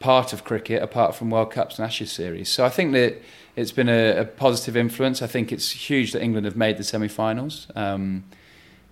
[0.00, 2.48] part of cricket apart from World Cups and Ashes series.
[2.48, 3.22] So I think that
[3.54, 5.22] it's been a, a positive influence.
[5.22, 7.68] I think it's huge that England have made the semi-finals.
[7.76, 8.24] Um,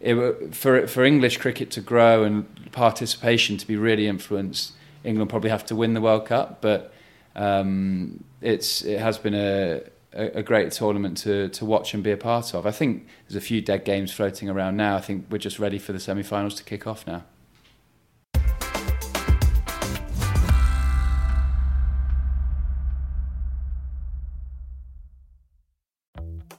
[0.01, 5.51] it, for for English cricket to grow and participation to be really influenced, England probably
[5.51, 6.61] have to win the World Cup.
[6.61, 6.95] But
[7.35, 12.17] um, it's it has been a, a, great tournament to to watch and be a
[12.17, 12.67] part of.
[12.67, 14.95] I think there's a few dead games floating around now.
[14.95, 17.25] I think we're just ready for the semi-finals to kick off now.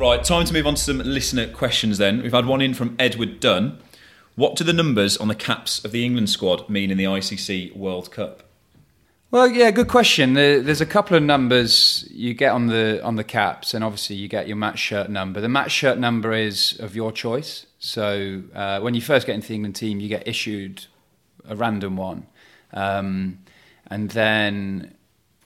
[0.00, 2.22] Right, time to move on to some listener questions then.
[2.22, 3.76] We've had one in from Edward Dunn.
[4.34, 7.76] What do the numbers on the caps of the England squad mean in the ICC
[7.76, 8.44] World Cup?
[9.30, 10.32] Well, yeah, good question.
[10.32, 14.26] There's a couple of numbers you get on the on the caps, and obviously you
[14.26, 15.38] get your match shirt number.
[15.38, 17.66] The match shirt number is of your choice.
[17.78, 20.86] So uh, when you first get into the England team, you get issued
[21.46, 22.26] a random one,
[22.72, 23.40] um,
[23.88, 24.94] and then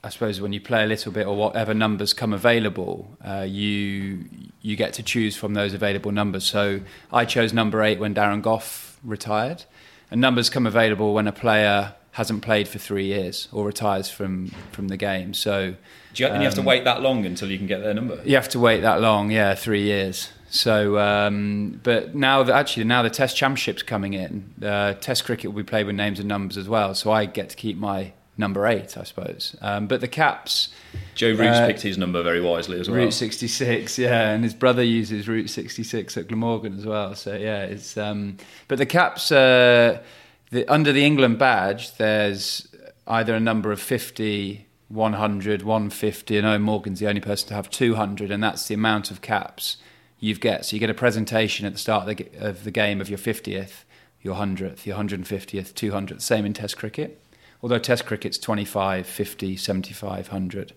[0.05, 4.25] I suppose when you play a little bit or whatever numbers come available, uh, you
[4.61, 6.45] you get to choose from those available numbers.
[6.45, 6.81] So
[7.13, 9.65] I chose number eight when Darren Gough retired,
[10.11, 14.49] and numbers come available when a player hasn't played for three years or retires from
[14.73, 15.33] from the game.
[15.33, 15.75] So
[16.13, 17.95] do you, um, you have to um, wait that long until you can get their
[17.95, 18.21] number?
[18.25, 20.31] You have to wait that long, yeah, three years.
[20.51, 25.51] So, um, but now that actually now the Test Championship's coming in, uh, Test cricket
[25.51, 26.95] will be played with names and numbers as well.
[26.95, 29.57] So I get to keep my number eight, I suppose.
[29.61, 30.69] Um, but the caps.
[31.15, 32.99] Joe Root's uh, picked his number very wisely as well.
[32.99, 37.15] Route 66, yeah, and his brother uses Route 66 at Glamorgan as well.
[37.15, 37.97] So yeah, it's.
[37.97, 39.31] Um, but the caps.
[39.31, 40.03] Uh,
[40.51, 42.69] the, under the England badge, there's
[43.07, 47.69] either a number of 50, 100, 150, and Eoin Morgan's the only person to have
[47.71, 49.79] 200, and that's the amount of caps
[50.21, 50.65] you get.
[50.65, 53.19] So you get a presentation at the start of the, of the game of your
[53.19, 53.85] 50th,
[54.23, 56.23] your 100th, your 150th, 200th.
[56.23, 57.21] Same in Test cricket.
[57.65, 60.75] Although Test cricket's 25, 50, 75, 100.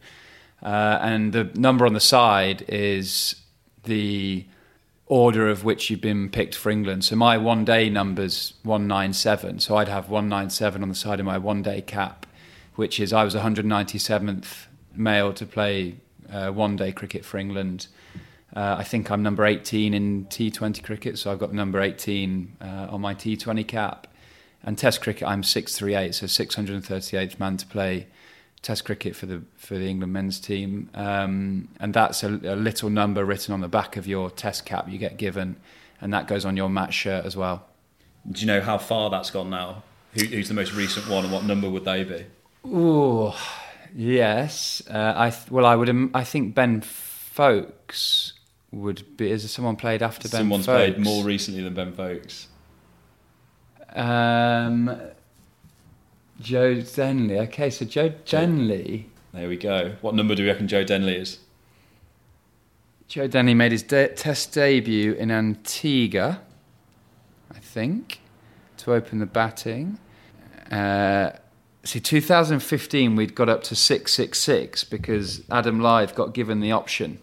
[0.64, 3.36] Uh, and the number on the side is
[3.84, 4.46] the
[5.06, 7.04] order of which you've been picked for England.
[7.04, 9.60] So my one day number's 197.
[9.60, 12.26] So I'd have 197 on the side of my one day cap,
[12.76, 15.98] which is I was 197th male to play
[16.32, 17.88] uh, one day cricket for England.
[18.56, 22.88] Uh, I think I'm number 18 in T20 cricket, so I've got number 18 uh,
[22.90, 24.08] on my T20 cap.
[24.64, 28.08] And Test cricket, I'm 638, so 638th man to play
[28.64, 32.90] Test cricket for the for the England men's team, um, and that's a, a, little
[32.90, 35.58] number written on the back of your Test cap you get given,
[36.02, 37.68] and that goes on your match shirt as well.
[38.30, 39.84] Do you know how far that's gone now?
[40.14, 42.26] Who, who's the most recent one, and what number would they be?
[42.66, 43.40] Oh,
[43.96, 44.82] yes.
[44.90, 46.10] Uh, I th- well, I would.
[46.14, 48.34] I think Ben Foakes
[48.72, 49.32] would be.
[49.32, 50.76] Is there someone played after Someone's Ben?
[50.76, 52.48] Someone's played more recently than Ben Foakes.
[53.98, 54.96] Um,
[56.40, 57.40] Joe Denley.
[57.40, 59.10] Okay, so Joe Denley.
[59.34, 59.96] There we go.
[60.02, 61.40] What number do we reckon Joe Denley is?
[63.08, 66.42] Joe Denley made his de- test debut in Antigua,
[67.54, 68.20] I think,
[68.78, 69.98] to open the batting.
[70.72, 71.32] Uh,
[71.84, 77.20] see, 2015, we'd got up to 666 because Adam Lyth got given the option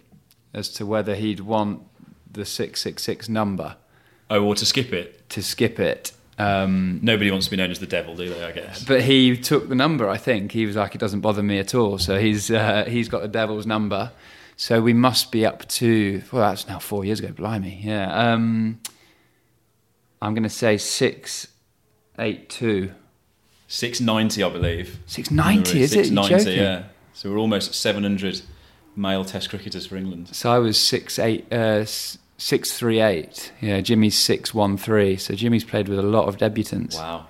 [0.52, 1.82] as to whether he'd want
[2.30, 3.76] the 666 number.
[4.30, 5.28] Oh, or to skip it?
[5.30, 6.12] To skip it.
[6.38, 8.44] Um, Nobody wants to be known as the devil, do they?
[8.44, 8.84] I guess.
[8.84, 10.08] But he took the number.
[10.08, 11.98] I think he was like, it doesn't bother me at all.
[11.98, 14.10] So he's uh, he's got the devil's number.
[14.56, 16.22] So we must be up to.
[16.32, 17.32] Well, that's now four years ago.
[17.32, 18.32] Blimey, yeah.
[18.32, 18.80] Um,
[20.22, 21.48] I'm going to say six,
[22.18, 22.92] eight, two.
[23.66, 24.98] Six ninety, I believe.
[25.06, 26.06] Six ninety, is it?
[26.06, 26.84] Six ninety, yeah.
[27.12, 28.42] So we're almost seven hundred
[28.96, 30.28] male Test cricketers for England.
[30.32, 31.52] So I was six eight.
[31.52, 31.84] Uh,
[32.36, 33.52] six three eight.
[33.60, 35.16] Yeah, Jimmy's six one three.
[35.16, 36.96] So Jimmy's played with a lot of debutants.
[36.96, 37.26] Wow.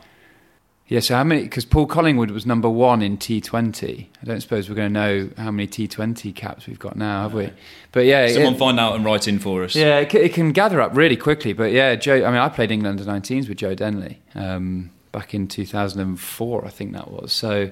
[0.87, 1.45] Yeah, so how many?
[1.45, 4.07] Because Paul Collingwood was number one in T20.
[4.21, 7.33] I don't suppose we're going to know how many T20 caps we've got now, have
[7.33, 7.51] we?
[7.91, 9.75] But yeah, someone it, find out and write in for us.
[9.75, 11.55] Yeah, it, it, can gather up really quickly.
[11.55, 12.17] But yeah, Joe.
[12.27, 16.69] I mean, I played England under 19s with Joe Denley um, back in 2004, I
[16.69, 17.33] think that was.
[17.33, 17.71] So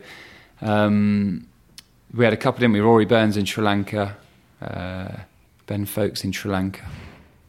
[0.62, 1.46] um,
[2.14, 2.80] we had a couple, didn't we?
[2.80, 4.16] Rory Burns in Sri Lanka,
[4.62, 5.16] uh,
[5.66, 6.86] Ben Foakes in Sri Lanka.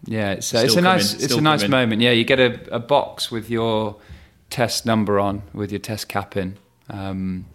[0.06, 2.02] Yeah, it's, uh, it's a nice it's a nice moment.
[2.02, 3.96] Yeah, you get a, a, box with your
[4.50, 6.58] test number on, with your test cap in,
[6.89, 7.46] um,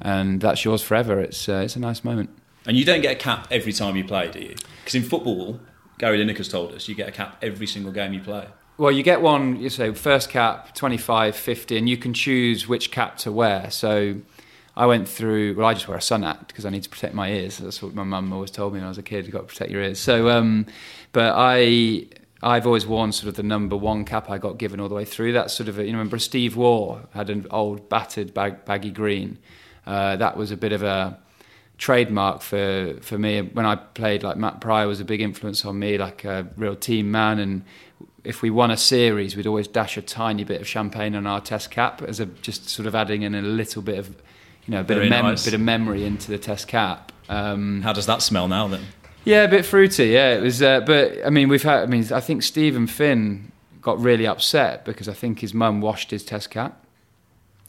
[0.00, 1.20] and that's yours forever.
[1.20, 2.30] It's uh, it's a nice moment.
[2.66, 4.54] And you don't get a cap every time you play, do you?
[4.80, 5.60] Because in football,
[5.98, 8.46] Gary Lineker's told us you get a cap every single game you play.
[8.78, 9.60] Well, you get one.
[9.60, 13.70] You say first cap, 25, 50, and you can choose which cap to wear.
[13.70, 14.16] So
[14.76, 15.54] I went through.
[15.54, 17.58] Well, I just wear a sun hat because I need to protect my ears.
[17.58, 19.24] That's what my mum always told me when I was a kid.
[19.24, 19.98] You've got to protect your ears.
[19.98, 20.66] So, um,
[21.12, 22.06] but I
[22.44, 25.06] I've always worn sort of the number one cap I got given all the way
[25.06, 25.32] through.
[25.32, 28.90] That's sort of, a, you know, remember Steve Waugh had an old battered bag, baggy
[28.90, 29.38] green.
[29.86, 31.18] Uh, that was a bit of a
[31.78, 33.40] trademark for, for me.
[33.40, 36.76] When I played, like Matt Prior was a big influence on me, like a real
[36.76, 37.38] team man.
[37.38, 37.64] And
[38.24, 41.40] if we won a series, we'd always dash a tiny bit of champagne on our
[41.40, 44.22] test cap as a just sort of adding in a little bit of,
[44.66, 45.44] you know, a bit, Very of, mem- nice.
[45.44, 47.12] bit of memory into the test cap.
[47.28, 48.82] Um, How does that smell now then?
[49.24, 50.06] yeah, a bit fruity.
[50.08, 50.62] Yeah, it was.
[50.62, 51.82] Uh, but I mean, we've had.
[51.82, 53.50] I mean, I think Steven Finn
[53.80, 56.83] got really upset because I think his mum washed his test cap.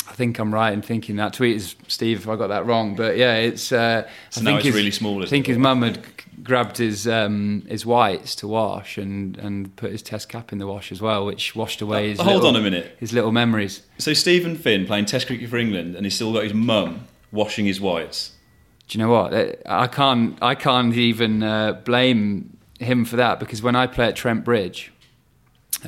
[0.08, 1.34] I think I'm right in thinking that.
[1.34, 2.96] Tweet is Steve if I got that wrong.
[2.96, 3.72] But yeah, it's.
[3.72, 5.52] Uh, So I now think it's his- really small, I think it?
[5.54, 6.00] his mum had
[6.44, 10.68] grabbed his um, his whites to wash and and put his test cap in the
[10.68, 12.20] wash as well, which washed away his.
[12.20, 12.96] Uh, hold little- on a minute.
[13.00, 13.82] His little memories.
[13.98, 17.66] So Steven Finn playing Test cricket for England, and he's still got his mum washing
[17.66, 18.32] his whites.
[18.88, 19.34] Do you know what?
[19.66, 20.38] I can't.
[20.42, 24.92] I can't even uh, blame him for that because when I play at Trent Bridge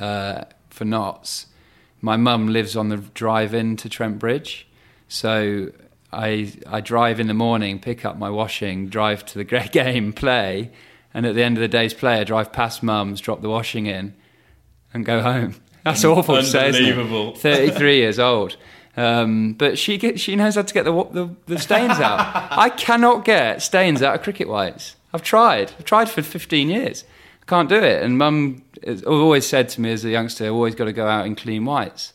[0.01, 1.45] uh, for Notts,
[2.01, 4.67] my mum lives on the drive-in to Trent Bridge,
[5.07, 5.71] so
[6.11, 10.71] I I drive in the morning, pick up my washing, drive to the game, play,
[11.13, 13.85] and at the end of the day's play, I drive past mum's, drop the washing
[13.85, 14.13] in,
[14.93, 15.55] and go home.
[15.83, 16.67] That's awful to say.
[16.67, 17.35] Unbelievable.
[17.35, 18.57] 33 years old.
[18.97, 22.19] Um, but she get, she knows how to get the, the, the stains out.
[22.51, 24.95] I cannot get stains out of cricket whites.
[25.13, 25.71] I've tried.
[25.77, 27.03] I've tried for 15 years.
[27.43, 28.01] I can't do it.
[28.01, 31.07] And mum has always said to me as a youngster, I've always got to go
[31.07, 32.13] out in clean whites.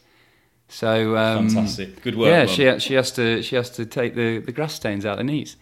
[0.68, 2.02] So um, Fantastic.
[2.02, 2.78] Good work, Yeah, Mum.
[2.78, 5.56] she, she has to she has to take the, the grass stains out the knees.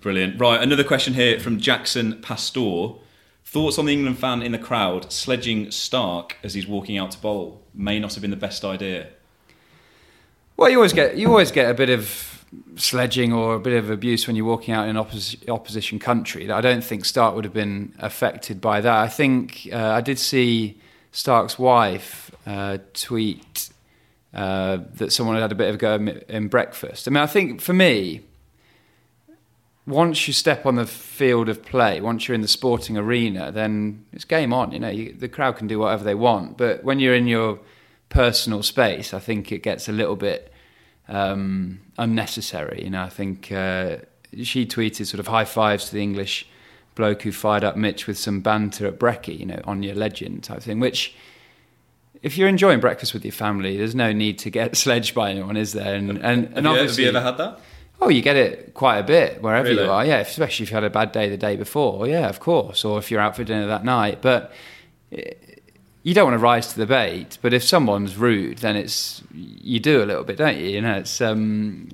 [0.00, 0.40] Brilliant.
[0.40, 2.92] Right, another question here from Jackson Pastor.
[3.44, 7.18] Thoughts on the England fan in the crowd sledging Starc as he's walking out to
[7.18, 9.08] bowl may not have been the best idea.
[10.56, 12.39] Well, you always get you always get a bit of
[12.76, 16.50] sledging or a bit of abuse when you're walking out in opposition country.
[16.50, 18.98] I don't think Starc would have been affected by that.
[18.98, 20.80] I think uh, I did see
[21.12, 23.70] Starc's wife uh, tweet
[24.34, 25.94] uh, that someone had had a bit of a go
[26.28, 27.06] in breakfast.
[27.06, 28.22] I mean, I think for me,
[29.86, 34.04] once you step on the field of play, once you're in the sporting arena, then
[34.12, 34.72] it's game on.
[34.72, 36.56] You know, you, the crowd can do whatever they want.
[36.56, 37.58] But when you're in your
[38.08, 40.49] personal space, I think it gets a little bit
[41.10, 42.82] um, unnecessary.
[42.84, 43.98] You know, I think uh,
[44.42, 46.46] she tweeted sort of high fives to the English
[46.94, 50.44] bloke who fired up Mitch with some banter at Brecky, you know, on your legend
[50.44, 51.14] type thing, which.
[52.22, 55.56] If you're enjoying breakfast with your family, there's no need to get sledged by anyone,
[55.56, 55.94] is there?
[55.94, 57.60] And and, and Have, you, have obviously, you ever had that?
[58.02, 59.84] Oh, you get it quite a bit wherever Really?
[59.84, 60.04] you are.
[60.04, 62.06] Yeah, especially if you had a bad day the day before.
[62.06, 62.84] Yeah, of course.
[62.84, 64.20] Or if you're out for dinner that night.
[64.20, 64.52] But
[66.02, 67.38] you don't want to rise to the bait.
[67.42, 70.66] But if someone's rude, then it's you do a little bit, don't you?
[70.66, 71.20] You know, it's.
[71.20, 71.90] Um,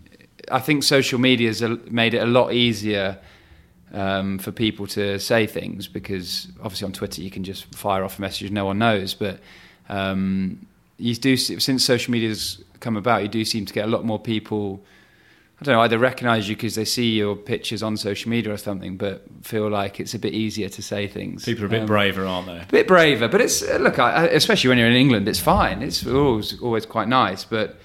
[0.51, 3.19] I think social media has made it a lot easier
[3.93, 8.19] um, for people to say things because obviously on Twitter you can just fire off
[8.19, 9.15] a message no one knows.
[9.15, 9.41] But
[9.89, 10.67] um,
[10.99, 14.19] you do since social media's come about, you do seem to get a lot more
[14.19, 14.83] people.
[15.61, 18.59] I don't know, either recognise you because they see your pictures on social media or
[18.59, 21.47] something, but feel like it's a bit easier to say things.
[21.47, 22.59] People are a bit Um, braver, aren't they?
[22.59, 25.83] a bit braver, but it's uh, look, I, especially when you're in England, it's fine.
[25.83, 27.79] It's always always quite nice, but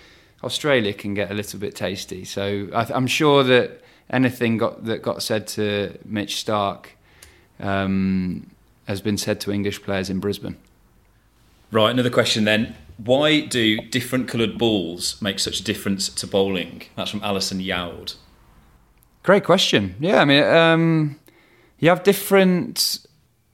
[0.44, 2.26] Australia can get a little bit tasty.
[2.26, 6.88] So I, I'm sure that anything got, that got said to Mitch Starc
[7.62, 8.50] um,
[8.86, 10.58] has been said to English players in Brisbane.
[11.72, 12.76] Right, another question then.
[13.04, 16.84] Why do different coloured balls make such a difference to bowling?
[16.96, 18.16] That's from Alison Youd.
[19.24, 19.96] Great question.
[20.00, 21.20] Yeah, I mean, um,
[21.80, 23.06] you have different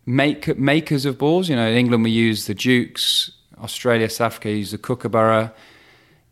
[0.06, 1.48] make, makers of balls.
[1.50, 3.32] You know, in England we use the Dukes.
[3.60, 5.54] Australia, South Africa use the Kookaburra.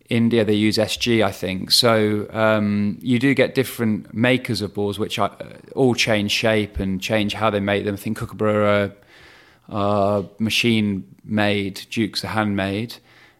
[0.09, 1.71] India they use SG, I think.
[1.71, 6.79] So um, you do get different makers of balls, which are, uh, all change shape
[6.79, 7.95] and change how they make them.
[7.95, 8.91] I think Kookaburra
[9.69, 12.97] are machine made, Dukes are handmade.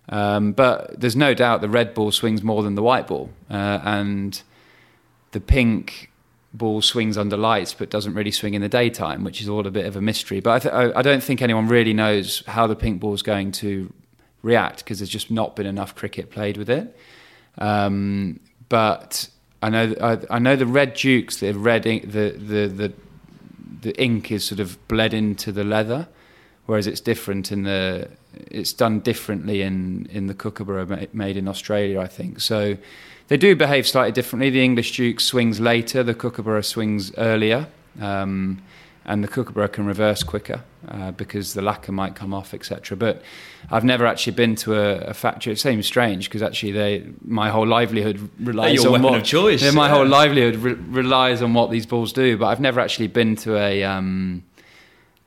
[0.10, 3.80] Um, but there's no doubt the red ball swings more than the white ball, uh,
[3.84, 4.42] and
[5.32, 6.12] the pink
[6.54, 9.72] ball swings under lights but doesn't really swing in the daytime, which is all a
[9.72, 10.40] bit of a mystery.
[10.40, 13.52] But I, th- I don't think anyone really knows how the pink ball is going
[13.54, 13.92] to
[14.42, 16.96] react because there's just not been enough cricket played with it.
[17.58, 18.40] Um,
[18.70, 19.30] but
[19.62, 22.94] I know I, I know the red dukes, the red ink, the, the the
[23.82, 26.08] the ink is sort of bled into the leather,
[26.66, 32.00] whereas it's different in the it's done differently in in the kookaburra made in Australia,
[32.00, 32.40] I think.
[32.40, 32.78] So
[33.28, 34.50] they do behave slightly differently.
[34.50, 37.68] The English Duke swings later, the kookaburra swings earlier,
[38.00, 38.62] um,
[39.06, 42.98] and the kookaburra can reverse quicker uh, because the lacquer might come off, etc.
[42.98, 43.22] But
[43.72, 45.54] I've never actually been to a, a factory.
[45.54, 49.72] It seems strange because actually they my whole livelihood relies on what of choice, Yeah,
[49.72, 52.38] my whole livelihood re- relies on what these balls do.
[52.38, 54.44] But I've never actually been to a um,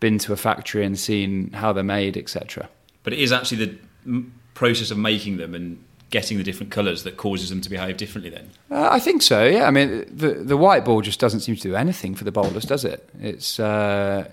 [0.00, 2.68] been to a factory and seen how they're made, etc.
[3.02, 7.02] But it is actually the m- process of making them and getting the different colours
[7.02, 8.30] that causes them to behave differently.
[8.30, 9.44] Then Uh, I think so.
[9.44, 12.32] Yeah, I mean, the the white ball just doesn't seem to do anything for the
[12.32, 13.08] bowlers, does it?
[13.20, 14.28] It's uh,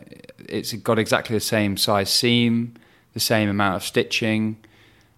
[0.47, 2.75] it's got exactly the same size seam,
[3.13, 4.57] the same amount of stitching.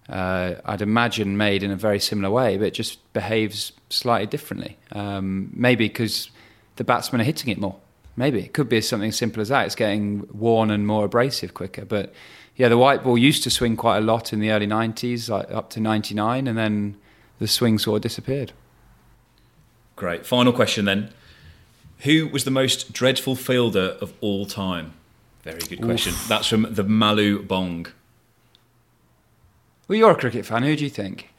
[0.08, 4.78] Uh, I'd imagine made in a very similar way, but it just behaves slightly differently.
[4.92, 6.30] Um, maybe because
[6.76, 7.76] the batsmen are hitting it more.
[8.18, 9.66] Maybe it could be something simple as that.
[9.66, 11.84] It's getting worn and more abrasive quicker.
[11.84, 12.12] But
[12.56, 15.48] yeah, the white ball used to swing quite a lot in the early '90s, like
[15.52, 16.96] up to '99, and then
[17.38, 18.52] the swing sort of disappeared.
[19.94, 20.26] great.
[20.26, 21.10] Final question then:
[22.00, 24.94] Who was the most dreadful fielder of all time?
[25.44, 26.12] Very good question.
[26.12, 26.26] Oof.
[26.26, 27.86] That's from the Malu Bong.
[29.86, 30.64] Well, you're a cricket fan.
[30.64, 31.30] Who do you think?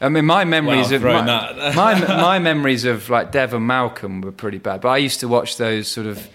[0.00, 1.22] I mean, my memories of my,
[1.76, 4.80] my my memories of like Devon Malcolm were pretty bad.
[4.80, 6.28] But I used to watch those sort of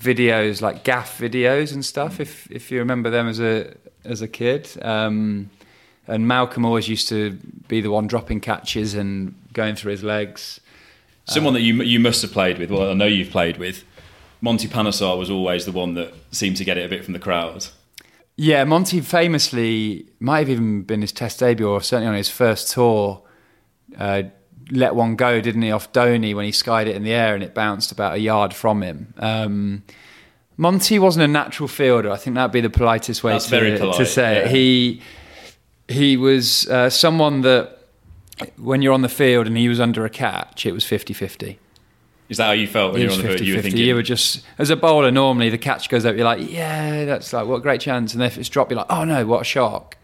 [0.00, 2.18] videos, like gaff videos and stuff.
[2.20, 3.74] If if you remember them as a
[4.04, 5.50] as a kid, um,
[6.06, 7.32] and Malcolm always used to
[7.68, 10.60] be the one dropping catches and going through his legs.
[11.26, 12.70] Someone that you you must have played with.
[12.70, 13.84] Well, I know you've played with.
[14.40, 17.18] Monty Panesar was always the one that seemed to get it a bit from the
[17.18, 17.66] crowd.
[18.40, 22.70] Yeah, Monty famously might have even been his test debut, or certainly on his first
[22.72, 23.20] tour.
[23.98, 24.22] Uh,
[24.70, 27.42] let one go, didn't he, off Dhoni when he skied it in the air and
[27.42, 29.12] it bounced about a yard from him.
[29.16, 29.82] Um,
[30.56, 32.12] Monty wasn't a natural fielder.
[32.12, 34.50] I think that'd be the politest way That's to, polite, to say it.
[34.52, 35.02] He
[35.88, 37.78] he was uh, someone that
[38.56, 41.56] when you're on the field and he was under a catch, it was 50-50.
[42.28, 43.40] Is that how you felt when you were on the field?
[43.40, 43.62] You were 50-50.
[43.62, 45.10] thinking, You were just as a bowler.
[45.10, 46.14] Normally, the catch goes up.
[46.14, 48.12] You're like, yeah, that's like what a great chance.
[48.14, 49.96] And if it's dropped, you're like, oh no, what a shock.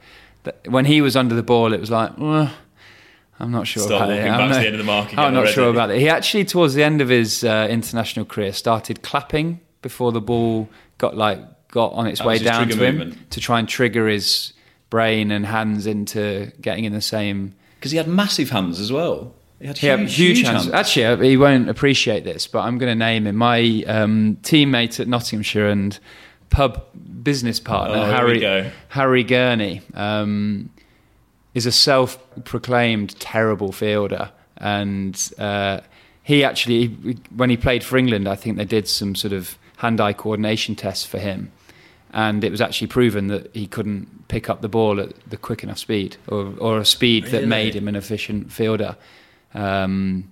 [0.66, 2.51] When he was under the ball, it was like, well,
[3.41, 4.22] I'm not sure Start about it.
[4.29, 5.53] I'm back to the end of the mark again I'm not already.
[5.55, 6.01] sure about it.
[6.01, 10.68] He actually, towards the end of his uh, international career, started clapping before the ball
[10.99, 13.31] got like got on its That way down to him movement.
[13.33, 14.53] to try and trigger his
[14.91, 19.35] brain and hands into getting in the same because he had massive hands as well.
[19.61, 20.69] He had he huge, huge, huge hands.
[20.71, 23.37] Actually, uh, he won't appreciate this, but I'm going to name him.
[23.37, 25.99] My um, teammate at Nottinghamshire and
[26.51, 26.85] pub
[27.23, 28.71] business partner, Oh, Harry.
[28.89, 30.71] Harry Gurney, um,
[31.55, 35.81] is a self-proclaimed terrible fielder, and uh,
[36.23, 36.89] he actually,
[37.35, 41.07] when he played for England, I think they did some sort of hand-eye coordination tests
[41.07, 41.53] for him.
[42.13, 45.65] And it was actually proven that he couldn't pick up the ball at the quick
[45.65, 47.47] enough speed, or, or a speed that Really?
[47.47, 48.97] made him an efficient fielder.
[49.55, 50.31] Um,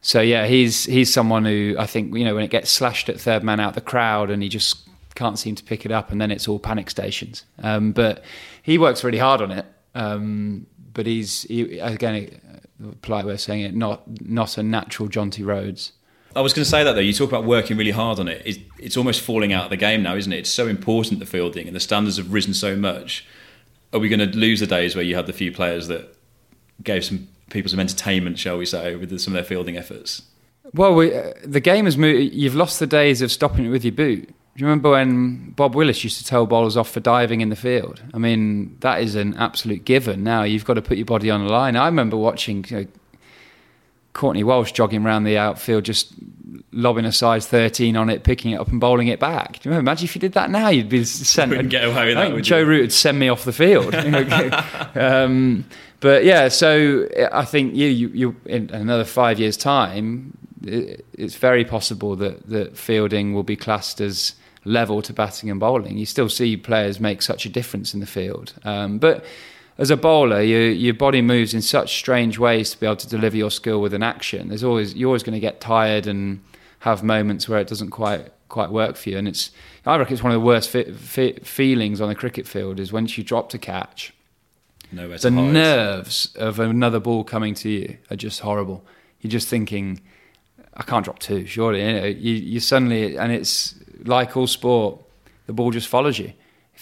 [0.00, 3.20] so yeah, he's he's someone who I think you know when it gets slashed at
[3.20, 6.20] third man out the crowd and he just can't seem to pick it up, and
[6.20, 7.44] then it's all panic stations.
[7.62, 8.24] Um, but
[8.62, 9.66] he works really hard on it.
[9.94, 12.40] Um, but he's he, again,
[13.02, 15.92] polite way of saying it, not not a natural Jonty Rhodes.
[16.34, 17.00] I was going to say that though.
[17.00, 18.42] You talk about working really hard on it.
[18.78, 20.38] It's almost falling out of the game now, isn't it?
[20.40, 23.26] It's so important the fielding, and the standards have risen so much.
[23.92, 26.16] Are we going to lose the days where you had the few players that
[26.82, 30.22] gave some people some entertainment, shall we say, with some of their fielding efforts?
[30.74, 32.34] Well, we, uh, the game has moved.
[32.34, 34.26] You've lost the days of stopping it with your boot.
[34.26, 37.56] Do you remember when Bob Willis used to tell bowlers off for diving in the
[37.56, 38.02] field?
[38.12, 40.22] I mean, that is an absolute given.
[40.22, 41.74] Now you've got to put your body on the line.
[41.74, 42.86] I remember watching you know,
[44.12, 46.12] Courtney Walsh jogging around the outfield, just
[46.72, 49.54] lobbing a size 13 on it, picking it up and bowling it back.
[49.54, 49.90] Do you remember?
[49.90, 51.50] Imagine if you did that now, you'd be sent.
[51.50, 52.66] Wouldn't get away with that, would Joe you?
[52.66, 53.94] Root would send me off the field.
[54.96, 55.64] um,
[56.00, 61.36] but yeah, so I think you, you, you in another five years' time, it, it's
[61.36, 64.34] very possible that, that fielding will be classed as
[64.64, 65.98] level to batting and bowling.
[65.98, 69.24] You still see players make such a difference in the field, um, but
[69.82, 73.08] as a bowler, you, your body moves in such strange ways to be able to
[73.08, 74.48] deliver your skill with an action.
[74.48, 76.40] There's always you're always going to get tired and
[76.80, 79.18] have moments where it doesn't quite quite work for you.
[79.18, 79.50] And it's
[79.84, 82.92] I reckon it's one of the worst fi- fi- feelings on the cricket field is
[82.92, 84.12] once you drop to catch.
[84.92, 85.52] Nowhere The hide.
[85.52, 88.84] nerves of another ball coming to you are just horrible.
[89.20, 90.00] You're just thinking,
[90.74, 91.80] I can't drop two, surely.
[91.84, 93.74] You, know, you, you suddenly, and it's
[94.04, 95.00] like all sport,
[95.46, 96.32] the ball just follows you.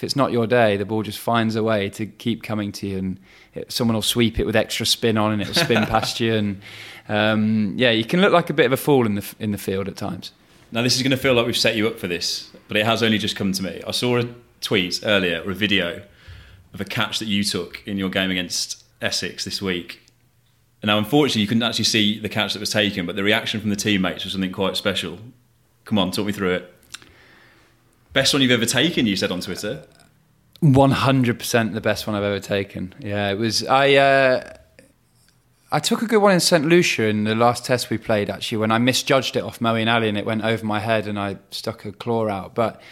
[0.01, 2.87] If it's not your day, the ball just finds a way to keep coming to
[2.87, 3.21] you, and
[3.53, 6.33] it, someone will sweep it with extra spin on, and it'll spin past you.
[6.33, 6.63] And
[7.07, 9.59] um, yeah, you can look like a bit of a fool in the in the
[9.59, 10.33] field at times.
[10.73, 12.87] Now, this is going to feel like we've set you up for this, but it
[12.87, 13.83] has only just come to me.
[13.87, 14.29] I saw a
[14.63, 16.03] tweet earlier or a video
[16.73, 20.01] of a catch that you took in your game against Essex this week.
[20.83, 23.69] Now, unfortunately, you couldn't actually see the catch that was taken, but the reaction from
[23.69, 25.19] the teammates was something quite special.
[25.85, 26.75] Come on, talk me through it.
[28.13, 29.85] Best one you've ever taken, you said on Twitter.
[30.61, 32.95] One hundred percent the best one I've ever taken.
[32.99, 33.65] Yeah, it was.
[33.65, 34.53] I uh,
[35.73, 38.29] I took a good one in St Lucia in the last test we played.
[38.29, 41.19] Actually, when I misjudged it off Moeen Ali and it went over my head and
[41.19, 42.55] I stuck a claw out.
[42.55, 42.83] But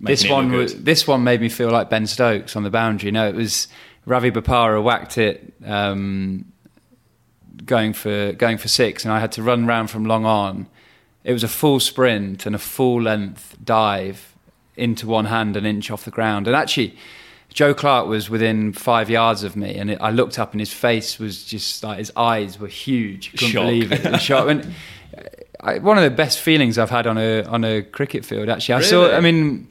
[0.00, 2.70] this making it one was, this one made me feel like Ben Stokes on the
[2.70, 3.10] boundary.
[3.10, 3.66] No, it was
[4.06, 6.52] Ravi Bopara whacked it um,
[7.66, 10.68] going for going for six, and I had to run round from long on.
[11.24, 14.36] It was a full sprint and a full length dive
[14.76, 16.96] into one hand, an inch off the ground, and actually.
[17.52, 20.72] Joe Clarke was within five yards of me, and it, I looked up, and his
[20.72, 23.32] face was just like his eyes were huge.
[23.32, 23.62] Couldn't Shock.
[23.64, 24.02] believe it.
[24.04, 24.48] The shock.
[24.48, 24.72] And
[25.58, 28.48] I, one of the best feelings I've had on a on a cricket field.
[28.48, 29.10] Actually, I saw.
[29.10, 29.68] I mean,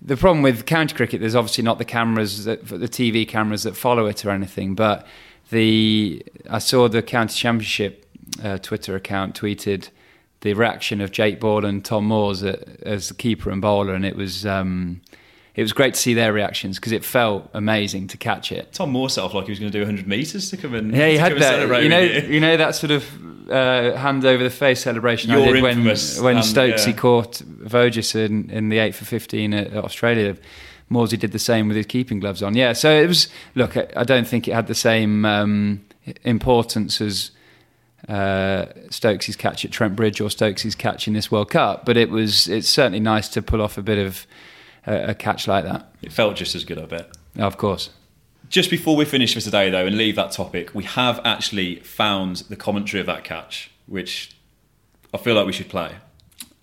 [0.00, 3.76] the problem with county cricket, there's obviously not the cameras, that, the TV cameras that
[3.76, 4.74] follow it or anything.
[4.74, 5.06] But
[5.50, 8.06] the I saw the county championship
[8.42, 9.88] uh, Twitter account tweeted
[10.40, 14.16] the reaction of Jake Ball and Tom Moores as the keeper and bowler, and it
[14.16, 14.46] was.
[14.46, 15.00] Um,
[15.54, 18.72] it was great to see their reactions because it felt amazing to catch it.
[18.74, 20.94] Tom Moore set off like he was going to do 100 metres to come and
[20.94, 21.82] Yeah, he had that.
[21.82, 22.34] You know, you.
[22.34, 25.84] you know that sort of uh, hand over the face celebration I Your did when
[25.84, 26.92] when hand, Stokesy yeah.
[26.92, 30.36] caught Voges in, in the eight for fifteen at, at Australia.
[30.90, 32.54] Morsey did the same with his keeping gloves on.
[32.54, 33.28] Yeah, so it was.
[33.56, 35.84] Look, I, I don't think it had the same um,
[36.24, 37.32] importance as
[38.08, 42.10] uh, Stokesy's catch at Trent Bridge or Stokesy's catch in this World Cup, but it
[42.10, 42.48] was.
[42.48, 44.26] It's certainly nice to pull off a bit of
[44.86, 45.92] a, a catch like that.
[46.02, 47.10] It felt just as good, I bet.
[47.38, 47.90] Of course.
[48.48, 52.36] Just before we finish for today, though, and leave that topic, we have actually found
[52.48, 54.34] the commentary of that catch, which
[55.12, 55.96] I feel like we should play.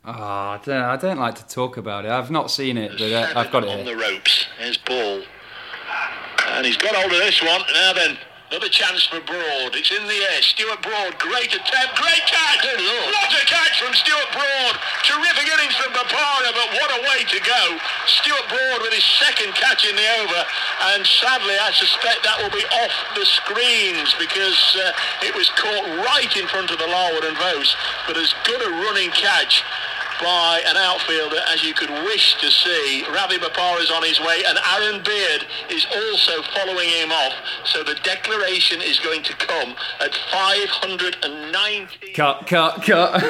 [0.03, 0.81] Oh, I don't.
[0.81, 2.11] I don't like to talk about it.
[2.11, 3.95] I've not seen it, but uh, I've got it on here.
[3.95, 4.45] the ropes.
[4.59, 5.21] There's Ball.
[6.47, 7.61] And he's got hold of this one.
[7.73, 8.17] Now then,
[8.51, 9.73] another chance for Broad.
[9.73, 10.41] It's in the air.
[10.41, 12.61] Stuart Broad, great attempt, great catch.
[12.61, 14.75] What a catch from Stuart Broad.
[15.01, 17.63] Terrific innings from Bopara, but what a way to go.
[18.05, 20.41] Stuart Broad with his second catch in the over.
[20.93, 25.85] And sadly, I suspect that will be off the screens because uh, it was caught
[26.05, 27.75] right in front of the Larwood and Voce.
[28.05, 29.63] But as good a running catch
[30.21, 33.03] by an outfielder as you could wish to see.
[33.13, 37.33] Ravi Bopara is on his way and Aaron Beard is also following him off.
[37.65, 42.13] So the declaration is going to come at 590.
[42.13, 43.21] Cut, cut, cut.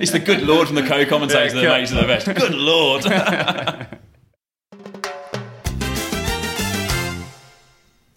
[0.00, 1.78] It's the good lord from the co-commentators Yeah, that cut.
[1.78, 2.26] makes it the best.
[2.40, 3.04] Good lord.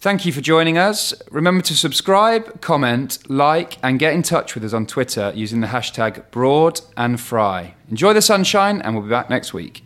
[0.00, 1.12] Thank you for joining us.
[1.30, 5.66] Remember to subscribe, comment, like, and get in touch with us on Twitter using the
[5.66, 7.74] hashtag Broad and Fry.
[7.90, 9.82] Enjoy the sunshine, and we'll be back next week.